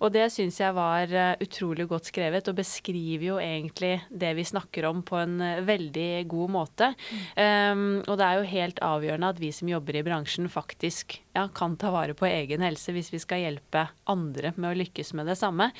[0.00, 4.44] Og det syns jeg var eh, utrolig godt skrevet, og beskriver jo egentlig det vi
[4.44, 6.94] snakker om på en eh, veldig god måte.
[7.36, 11.48] Um, og det er jo helt avgjørende at vi som jobber i bransjen faktisk ja,
[11.54, 15.26] kan ta vare på egen helse hvis vi skal hjelpe andre med å lykkes med
[15.26, 15.70] det samme.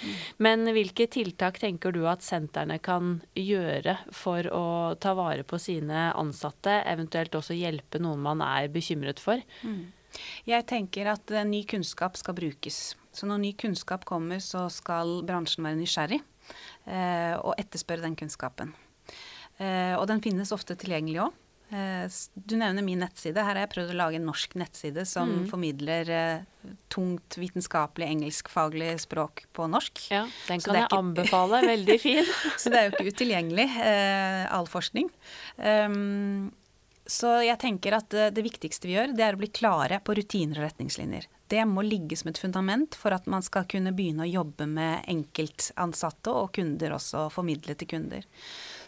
[0.42, 4.66] Men hvilke tiltak tenker du at sentrene kan gjøre for å
[5.00, 9.42] ta vare på sine ansatte, eventuelt også hjelpe noen man er bekymret for?
[10.46, 12.94] Jeg tenker at eh, ny kunnskap skal brukes.
[13.14, 18.74] Så når ny kunnskap kommer, så skal bransjen være nysgjerrig eh, og etterspørre den kunnskapen.
[19.58, 21.40] Eh, og den finnes ofte tilgjengelig òg.
[21.70, 23.40] Eh, du nevner min nettside.
[23.40, 28.92] Her har jeg prøvd å lage en norsk nettside som formidler eh, tungt vitenskapelig engelskfaglig
[29.02, 30.04] språk på norsk.
[30.12, 31.62] Ja, den kan jeg ikke- anbefale.
[31.66, 32.34] Veldig fin.
[32.60, 35.10] Så det er jo ikke utilgjengelig, eh, all forskning.
[35.56, 36.52] Um,
[37.04, 40.14] så jeg tenker at det, det viktigste vi gjør, det er å bli klare på
[40.16, 41.26] rutiner og retningslinjer.
[41.52, 45.04] Det må ligge som et fundament for at man skal kunne begynne å jobbe med
[45.12, 48.24] enkeltansatte og kunder også, og formidle til kunder.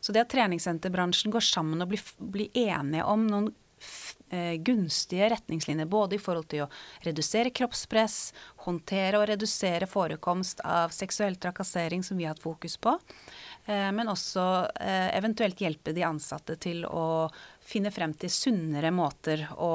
[0.06, 3.48] Så det at treningssenterbransjen går sammen og blir, blir enige om noen
[4.30, 6.68] eh, gunstige retningslinjer, både i forhold til å
[7.02, 8.20] redusere kroppspress,
[8.68, 12.94] håndtere og redusere forekomst av seksuell trakassering, som vi har hatt fokus på,
[13.64, 14.44] eh, men også
[14.78, 17.26] eh, eventuelt hjelpe de ansatte til å
[17.66, 19.74] finne frem til sunnere måter å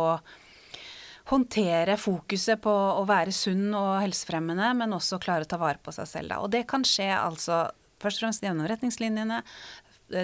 [1.28, 5.92] håndtere fokuset på å være sunn og helsefremmende, men også klare å ta vare på
[6.00, 6.32] seg selv.
[6.32, 6.40] Da.
[6.40, 7.66] Og det kan skje altså
[8.02, 9.42] først og fremst gjennom retningslinjene,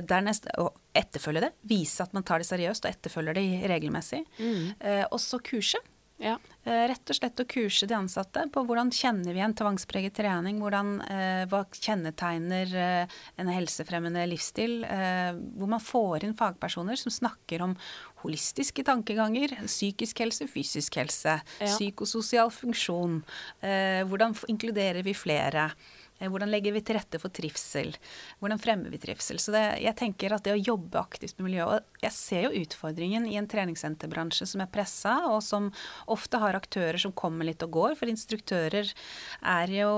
[0.08, 4.24] dernest å etterfølge det, vise at man tar det seriøst og etterfølger det regelmessig.
[4.80, 5.80] Eh, også kurse.
[6.18, 6.40] Ja.
[6.66, 10.58] Eh, Rett og slett å kurse de ansatte på hvordan kjenner vi en tvangspreget trening,
[10.64, 17.14] hvordan, eh, hva kjennetegner eh, en helsefremmende livsstil, eh, hvor man får inn fagpersoner som
[17.14, 17.76] snakker om
[18.24, 21.68] holistiske tankeganger, psykisk helse, fysisk helse, Ja.
[21.70, 23.22] psykososial funksjon,
[23.62, 25.70] hvordan inkluderer vi flere,
[26.20, 27.94] hvordan legger vi til rette for trivsel,
[28.42, 29.40] hvordan fremmer vi trivsel.
[29.42, 32.64] Så det, jeg tenker at det å jobbe aktivt med miljøet, og jeg ser jo
[32.64, 35.70] utfordringen i en treningssenterbransje som er pressa, og som
[36.10, 38.90] ofte har aktører som kommer litt og går, for instruktører
[39.46, 39.92] er jo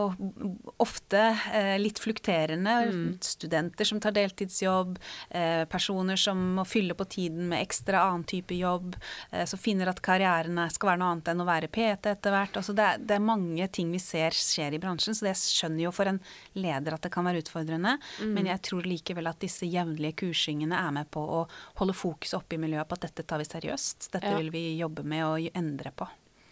[0.81, 1.21] ofte
[1.53, 2.75] eh, litt flukterende.
[3.23, 4.97] Studenter som tar deltidsjobb,
[5.35, 8.95] eh, personer som må fylle på tiden med ekstra annen type jobb,
[9.31, 12.35] eh, som finner at karrieren er- skal være noe annet enn å være PT etter
[12.35, 12.57] hvert.
[12.59, 15.91] Altså det, det er mange ting vi ser skjer i bransjen, så det skjønner jo
[15.95, 16.19] for en
[16.59, 17.97] leder at det kan være utfordrende.
[18.25, 21.43] Men jeg tror likevel at disse jevnlige kursingene er med på å
[21.81, 24.11] holde fokus oppe i miljøet på at dette tar vi seriøst.
[24.11, 24.37] Dette Ja.
[24.37, 26.07] vil vi jobbe med og endre på.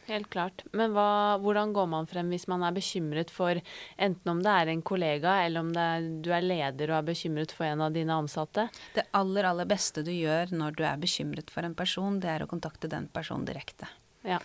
[0.08, 0.62] Helt klart.
[0.72, 3.60] Men hva, hvordan går man frem hvis man er bekymret for
[3.99, 7.10] enten om det er en kollega, eller om det er, du er leder og er
[7.10, 8.70] bekymret for en av dine ansatte?
[8.95, 12.45] Det aller, aller beste du gjør når du er bekymret for en person, det er
[12.45, 13.89] å kontakte den personen direkte.
[14.24, 14.39] Ja.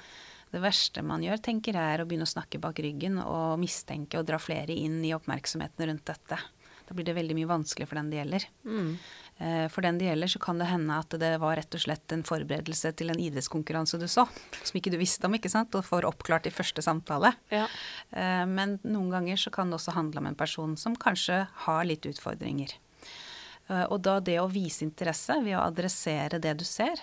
[0.53, 4.20] Det verste man gjør, tenker jeg, er å begynne å snakke bak ryggen og mistenke
[4.20, 6.38] og dra flere inn i oppmerksomheten rundt dette.
[6.88, 8.44] Da blir det veldig mye vanskelig for den det gjelder.
[8.68, 8.90] Mm.
[9.38, 12.12] Eh, for den det gjelder, så kan det hende at det var rett og slett
[12.12, 14.26] en forberedelse til en idrettskonkurranse du så,
[14.61, 17.32] som ikke du visste om, ikke sant, og får oppklart i første samtale.
[17.55, 17.64] Ja.
[18.11, 21.88] Eh, men noen ganger så kan det også handle om en person som kanskje har
[21.88, 22.76] litt utfordringer.
[23.70, 27.00] Eh, og da det å vise interesse ved å adressere det du ser,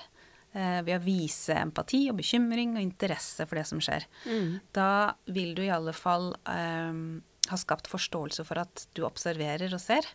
[0.52, 4.54] ved å vise empati og bekymring og interesse for det som skjer, mm.
[4.74, 7.20] da vil du i alle fall um,
[7.50, 10.08] ha skapt forståelse for at du observerer og ser.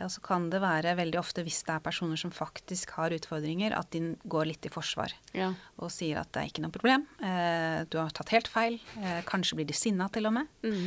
[0.00, 3.74] Og så kan det være veldig ofte, hvis det er personer som faktisk har utfordringer,
[3.76, 5.50] at de går litt i forsvar ja.
[5.82, 9.20] og sier at det er ikke noe problem, eh, du har tatt helt feil, eh,
[9.28, 10.50] kanskje blir de sinna til og med.
[10.64, 10.86] Mm.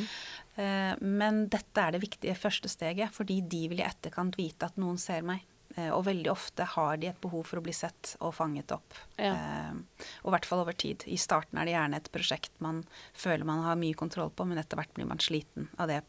[0.64, 4.80] Eh, men dette er det viktige første steget, fordi de vil i etterkant vite at
[4.82, 5.46] noen ser meg.
[5.76, 8.98] Eh, og veldig ofte har de et behov for å bli sett og fanget opp.
[9.18, 9.34] Ja.
[9.34, 11.06] Eh, og i hvert fall over tid.
[11.10, 12.84] I starten er det gjerne et prosjekt man
[13.18, 16.04] føler man har mye kontroll på, men etter hvert blir man sliten av det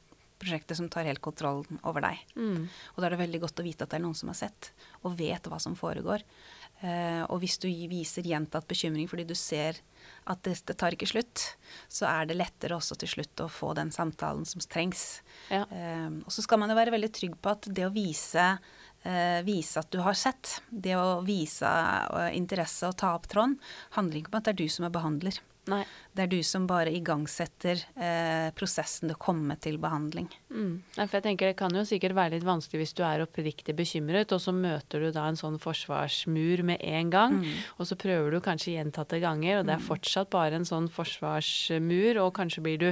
[0.45, 2.21] prosjektet som tar helt kontrollen over deg.
[2.37, 2.67] Mm.
[2.67, 4.73] Og da er det veldig godt å vite at det er noen som har sett,
[5.03, 6.25] og vet hva som foregår.
[6.85, 9.79] Eh, og hvis du viser gjentatt bekymring fordi du ser
[10.29, 11.45] at dette tar ikke slutt,
[11.89, 15.23] så er det lettere også til slutt å få den samtalen som trengs.
[15.53, 15.65] Ja.
[15.71, 18.57] Eh, og så skal man jo være veldig trygg på at det å vise
[19.45, 20.63] vise at du har sett.
[20.71, 23.59] Det å vise uh, interesse og ta opp tråden
[23.99, 25.41] handler ikke om at det er du som er behandler.
[25.71, 25.83] Nei.
[26.15, 30.29] Det er du som bare igangsetter eh, prosessen til å komme til behandling.
[30.55, 30.77] Mm.
[30.95, 33.75] Ja, for jeg tenker Det kan jo sikkert være litt vanskelig hvis du er oppriktig
[33.75, 37.57] bekymret, og så møter du da en sånn forsvarsmur med en gang, mm.
[37.83, 39.89] og så prøver du kanskje gjentatte ganger, og det er mm.
[39.89, 42.87] fortsatt bare en sånn forsvarsmur, og kanskje blir du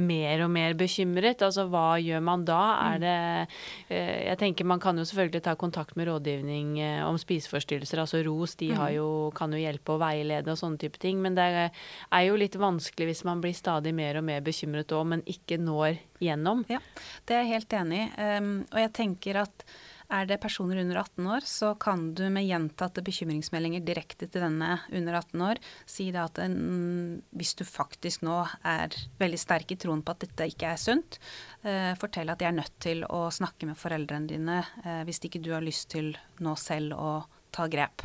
[0.00, 1.44] mer og mer bekymret.
[1.44, 2.62] Altså hva gjør man da?
[2.86, 3.04] Er mm.
[3.04, 8.00] det eh, Jeg tenker man kan jo selvfølgelig ta kontakt med rådgivning eh, om spiseforstyrrelser,
[8.00, 8.82] altså ROS, de mm.
[8.96, 9.06] jo,
[9.36, 13.10] kan jo hjelpe og veilede og sånne type ting, men det er jo litt vanskelig
[13.10, 16.64] hvis man blir stadig mer og mer bekymret òg, men ikke når gjennom.
[16.70, 16.80] Ja,
[17.26, 18.10] det er jeg helt enig i.
[18.38, 19.66] Um, og jeg tenker at
[20.12, 24.74] er det personer under 18 år, så kan du med gjentatte bekymringsmeldinger direkte til denne
[24.92, 28.92] under 18 år si da at en, hvis du faktisk nå er
[29.22, 31.16] veldig sterk i troen på at dette ikke er sunt,
[31.64, 35.40] eh, fortell at de er nødt til å snakke med foreldrene dine eh, hvis ikke
[35.40, 36.12] du har lyst til
[36.44, 37.14] nå selv å
[37.52, 38.04] ta grep.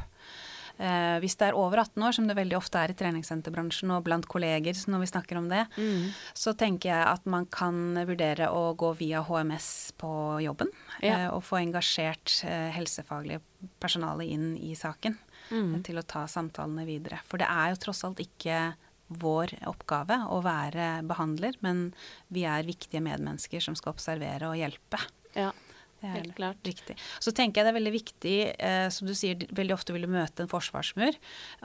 [0.78, 4.04] Eh, hvis det er over 18 år, som det veldig ofte er i treningssenterbransjen og
[4.06, 6.10] blant kolleger når vi snakker om det, mm.
[6.38, 10.12] så tenker jeg at man kan vurdere å gå via HMS på
[10.46, 10.70] jobben.
[11.02, 11.24] Ja.
[11.26, 13.42] Eh, og få engasjert eh, helsefaglig
[13.82, 15.18] personale inn i saken
[15.50, 15.80] mm.
[15.88, 17.24] til å ta samtalene videre.
[17.26, 18.76] For det er jo tross alt ikke
[19.08, 21.88] vår oppgave å være behandler, men
[22.34, 25.00] vi er viktige medmennesker som skal observere og hjelpe.
[25.38, 25.54] Ja.
[25.98, 26.60] Det er Helt klart.
[26.68, 26.96] Riktig.
[27.24, 28.36] Så tenker jeg det er veldig viktig,
[28.70, 31.18] eh, som du sier, veldig ofte vil du møte en forsvarsmur.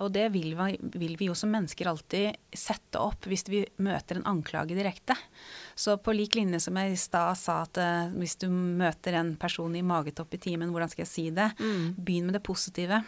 [0.04, 4.18] Og det vil vi, vil vi, jo som mennesker alltid sette opp hvis vi møter
[4.18, 5.16] en anklage direkte.
[5.74, 9.34] Så på lik linje som jeg i stad sa at eh, hvis du møter en
[9.40, 11.52] person i magetopp i timen, hvordan skal jeg si det?
[11.60, 11.92] Mm.
[12.00, 13.02] Begynn med det positive.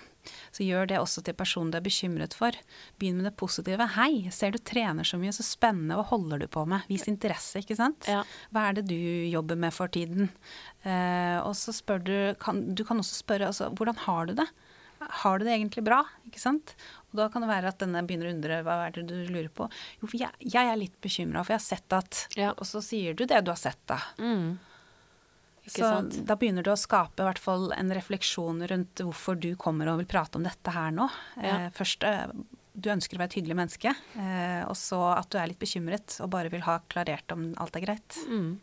[0.54, 2.56] Så gjør det også til personen du er bekymret for.
[3.00, 3.88] Begynn med det positive.
[3.94, 5.96] 'Hei, ser du trener så mye, så spennende.
[5.98, 8.08] Hva holder du på med?' Vis interesse, ikke sant.
[8.08, 8.24] Ja.
[8.52, 8.98] Hva er det du
[9.30, 10.30] jobber med for tiden?
[10.84, 14.50] Eh, og så spør du kan, Du kan også spørre altså, 'Hvordan har du det?'
[15.00, 16.02] Har du det egentlig bra?
[16.26, 16.74] Ikke sant?
[17.12, 19.50] Og da kan det være at denne begynner å undre hva er det du lurer
[19.52, 19.68] på.
[20.00, 22.52] Jo, for jeg, jeg er litt bekymra, for jeg har sett at ja.
[22.56, 24.00] Og så sier du det du har sett, da.
[24.18, 24.56] Mm.
[25.66, 25.90] Så
[26.28, 30.02] da begynner du å skape i hvert fall en refleksjon rundt hvorfor du kommer og
[30.02, 31.08] vil prate om dette her nå.
[31.38, 31.64] Ja.
[31.64, 32.26] Eh, først eh,
[32.74, 36.16] du ønsker å være et hyggelig menneske, eh, og så at du er litt bekymret
[36.24, 38.16] og bare vil ha klarert om alt er greit.
[38.26, 38.56] Mm.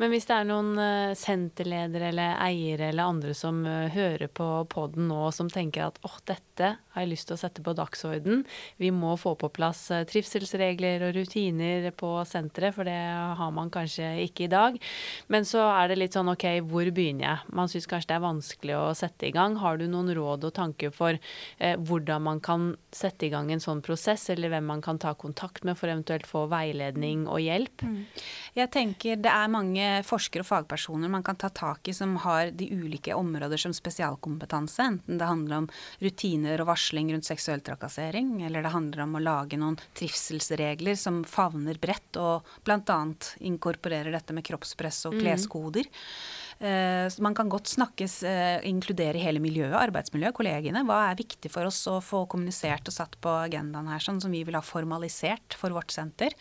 [0.00, 4.46] Men hvis det er noen uh, senterledere eller eiere eller andre som uh, hører på
[4.72, 8.46] poden nå, som tenker at åh, dette har jeg lyst til å sette på dagsorden,
[8.80, 14.08] vi må få på plass trivselsregler og rutiner på senteret, for det har man kanskje
[14.24, 14.80] ikke i dag.
[15.28, 17.54] Men så er det litt sånn ok, hvor begynner jeg?
[17.60, 19.60] Man syns kanskje det er vanskelig å sette i gang.
[19.60, 21.20] Har du noen råd og tanker for
[21.60, 25.14] hvordan man kan sette i gang gang en sånn prosess, eller hvem man kan ta
[25.14, 27.82] kontakt med for eventuelt få veiledning og hjelp?
[27.82, 28.06] Mm.
[28.54, 32.52] Jeg tenker det er mange forskere og fagpersoner man kan ta tak i som har
[32.54, 34.82] de ulike områder som spesialkompetanse.
[34.82, 35.70] Enten det handler om
[36.00, 41.22] rutiner og varsling rundt seksuell trakassering, eller det handler om å lage noen trivselsregler som
[41.24, 43.00] favner bredt og bl.a.
[43.40, 45.24] inkorporerer dette med kroppspress og mm.
[45.24, 45.90] kleskoder.
[45.90, 46.49] Mm.
[46.60, 50.84] Eh, man kan godt snakkes, eh, inkludere hele miljøet, arbeidsmiljøet, kollegene.
[50.84, 54.30] Hva er viktig for oss å få kommunisert og satt på agendaen her, sånn som
[54.30, 56.36] vi vil ha formalisert for vårt senter.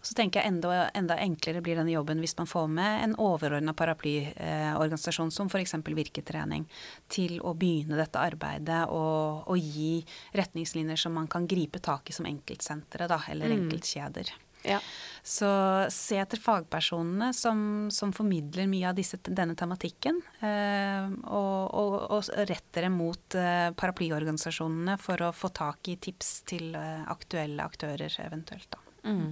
[0.00, 3.74] Så tenker jeg enda, enda enklere blir denne jobben hvis man får med en overordna
[3.76, 5.74] paraplyorganisasjon som f.eks.
[5.84, 6.64] Virketrening
[7.08, 10.00] til å begynne dette arbeidet og, og, gi
[10.32, 13.58] retningslinjer som man kan gripe tak i som enkeltsentre, eller mm.
[13.58, 14.32] enkeltkjeder.
[14.66, 14.80] Ja.
[15.22, 15.48] Så
[15.92, 20.22] se etter fagpersonene som, som formidler mye av disse, denne tematikken.
[20.40, 26.32] Eh, og, og, og rett dere mot eh, paraplyorganisasjonene for å få tak i tips
[26.50, 28.68] til eh, aktuelle aktører eventuelt.
[28.72, 28.82] Da.
[29.10, 29.30] Mm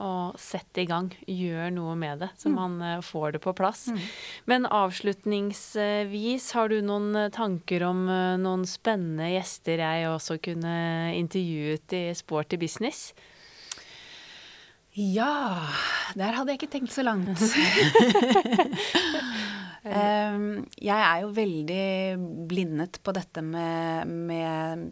[0.00, 1.10] og sett i gang.
[1.28, 2.56] Gjør noe med det, så mm.
[2.56, 3.86] man uh, får det på plass.
[3.92, 3.98] Mm.
[4.48, 10.72] Men avslutningsvis, har du noen eh, tanker om uh, noen spennende gjester jeg også kunne
[11.18, 13.10] intervjuet i Sporty business?
[15.00, 15.56] Ja
[16.18, 17.40] Der hadde jeg ikke tenkt så langt.
[19.86, 21.86] um, jeg er jo veldig
[22.50, 24.90] blindet på dette med, med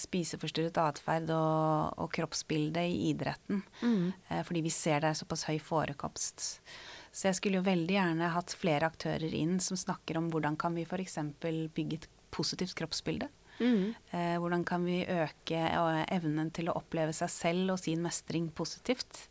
[0.00, 3.62] spiseforstyrret atferd og, og kroppsbilde i idretten.
[3.82, 4.12] Mm.
[4.28, 6.60] Eh, fordi vi ser det er såpass høy forekomst.
[7.10, 10.76] Så jeg skulle jo veldig gjerne hatt flere aktører inn som snakker om hvordan kan
[10.78, 11.18] vi f.eks.
[11.42, 13.28] bygge et positivt kroppsbilde.
[13.60, 13.94] Mm.
[14.10, 18.48] Eh, hvordan kan vi øke eh, evnen til å oppleve seg selv og sin mestring
[18.56, 19.28] positivt.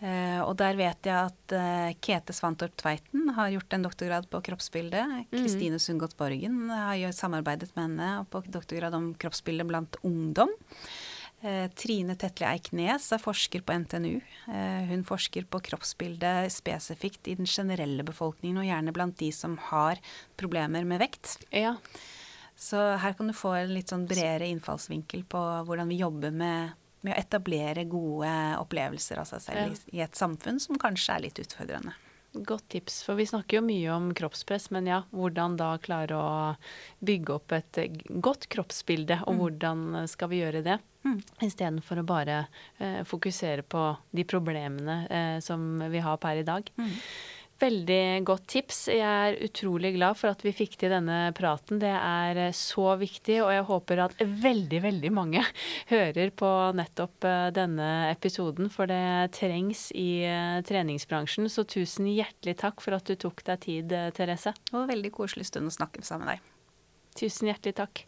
[0.00, 1.52] Uh, og der vet jeg at
[2.00, 5.02] Kete Svantorp Tveiten har gjort en doktorgrad på kroppsbilde.
[5.04, 5.26] Mhm.
[5.28, 5.82] Kristine mm.
[5.84, 10.54] Sundgodt Borgen har samarbeidet med henne på doktorgrad om kroppsbilde blant ungdom.
[11.76, 14.18] Trine Tetle Eiknes er forsker på NTNU.
[14.90, 20.00] hun forsker på kroppsbildet spesifikt i den generelle befolkningen, og gjerne blant de som har
[20.36, 21.38] problemer med vekt.
[21.48, 21.78] Ja.
[22.60, 26.76] Så her kan du få en litt sånn bredere innfallsvinkel på hvordan vi jobber med
[27.00, 28.30] med å etablere gode
[28.60, 29.68] opplevelser av seg selv ja.
[29.72, 31.94] i, i et samfunn som kanskje er litt utfordrende.
[32.30, 36.34] Godt tips, for vi snakker jo mye om kroppspress, men ja, hvordan da klare å
[37.02, 37.80] bygge opp et
[38.22, 39.40] godt kroppsbilde, og mm.
[39.40, 39.82] hvordan
[40.12, 40.76] skal vi gjøre det?
[41.02, 41.16] Mm.
[41.42, 42.36] Istedenfor å bare
[42.78, 43.82] eh, fokusere på
[44.14, 46.70] de problemene eh, som vi har per i dag.
[46.78, 46.94] Mm.
[47.60, 48.78] Veldig godt tips.
[48.88, 51.76] Jeg er utrolig glad for at vi fikk til denne praten.
[51.82, 55.42] Det er eh, så viktig, og jeg håper at veldig, veldig mange
[55.92, 61.50] hører på nettopp eh, denne episoden, for det trengs i eh, treningsbransjen.
[61.52, 64.56] Så tusen hjertelig takk for at du tok deg tid, Therese.
[64.56, 66.56] Det var veldig koselig stund å snakke sammen med deg.
[67.20, 68.06] Tusen hjertelig takk.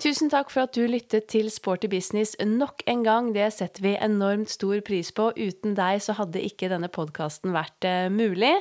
[0.00, 3.26] Tusen takk for at du lyttet til Sporty business nok en gang.
[3.34, 5.26] Det setter vi enormt stor pris på.
[5.36, 8.54] Uten deg så hadde ikke denne podkasten vært uh, mulig.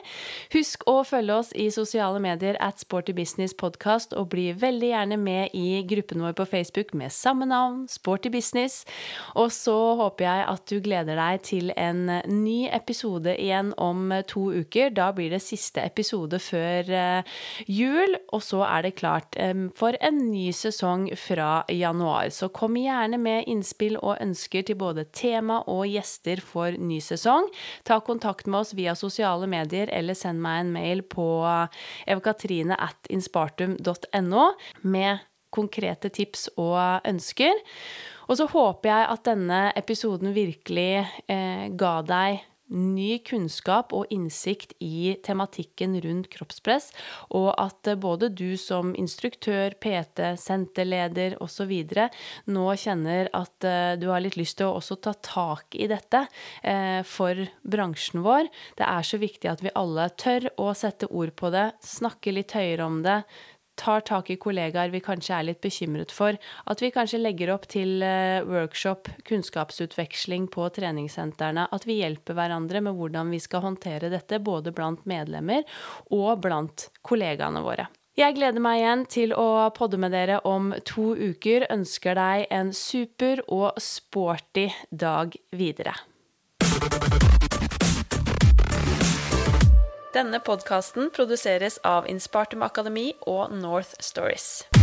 [0.52, 5.20] Husk å følge oss i sosiale medier at Sporty Business Podcast, og bli veldig gjerne
[5.22, 8.84] med i gruppen vår på Facebook med samme navn, Sporty Business.
[9.40, 14.50] Og så håper jeg at du gleder deg til en ny episode igjen om to
[14.60, 14.92] uker.
[14.92, 17.24] Da blir det siste episode før
[17.64, 19.40] jul, og så er det klart
[19.80, 22.30] for en ny sesong fra januar.
[22.34, 27.50] Så kom gjerne med innspill og ønsker til både tema og gjester for ny sesong.
[27.88, 31.30] Ta kontakt med oss via sosiale medier eller send meg en mail på
[33.10, 34.46] inspartum.no
[34.82, 37.54] med konkrete tips og ønsker.
[38.30, 44.76] Og så håper jeg at denne episoden virkelig eh, ga deg ny kunnskap og innsikt
[44.84, 46.92] i tematikken rundt kroppspress,
[47.36, 51.74] og at både du som instruktør, PT, senterleder osv.
[52.46, 56.26] nå kjenner at eh, du har litt lyst til å også ta tak i dette
[56.64, 58.50] eh, for bransjen vår.
[58.80, 62.56] Det er så viktig at vi alle tør å sette ord på det, snakke litt
[62.58, 63.22] høyere om det,
[63.80, 66.38] tar tak i kollegaer vi kanskje er litt bekymret for.
[66.70, 71.70] At vi kanskje legger opp til eh, workshop, kunnskapsutveksling på treningssentrene.
[71.72, 75.64] At vi hjelper hverandre med hvordan vi skal håndtere dette, både blant medlemmer
[76.12, 77.88] og blant kollegaene våre.
[78.20, 81.70] Jeg gleder meg igjen til å podde med dere om to uker.
[81.72, 85.96] Ønsker deg en super og sporty dag videre.
[90.14, 94.79] Denne podkasten produseres av Innspartum Akademi og North Stories.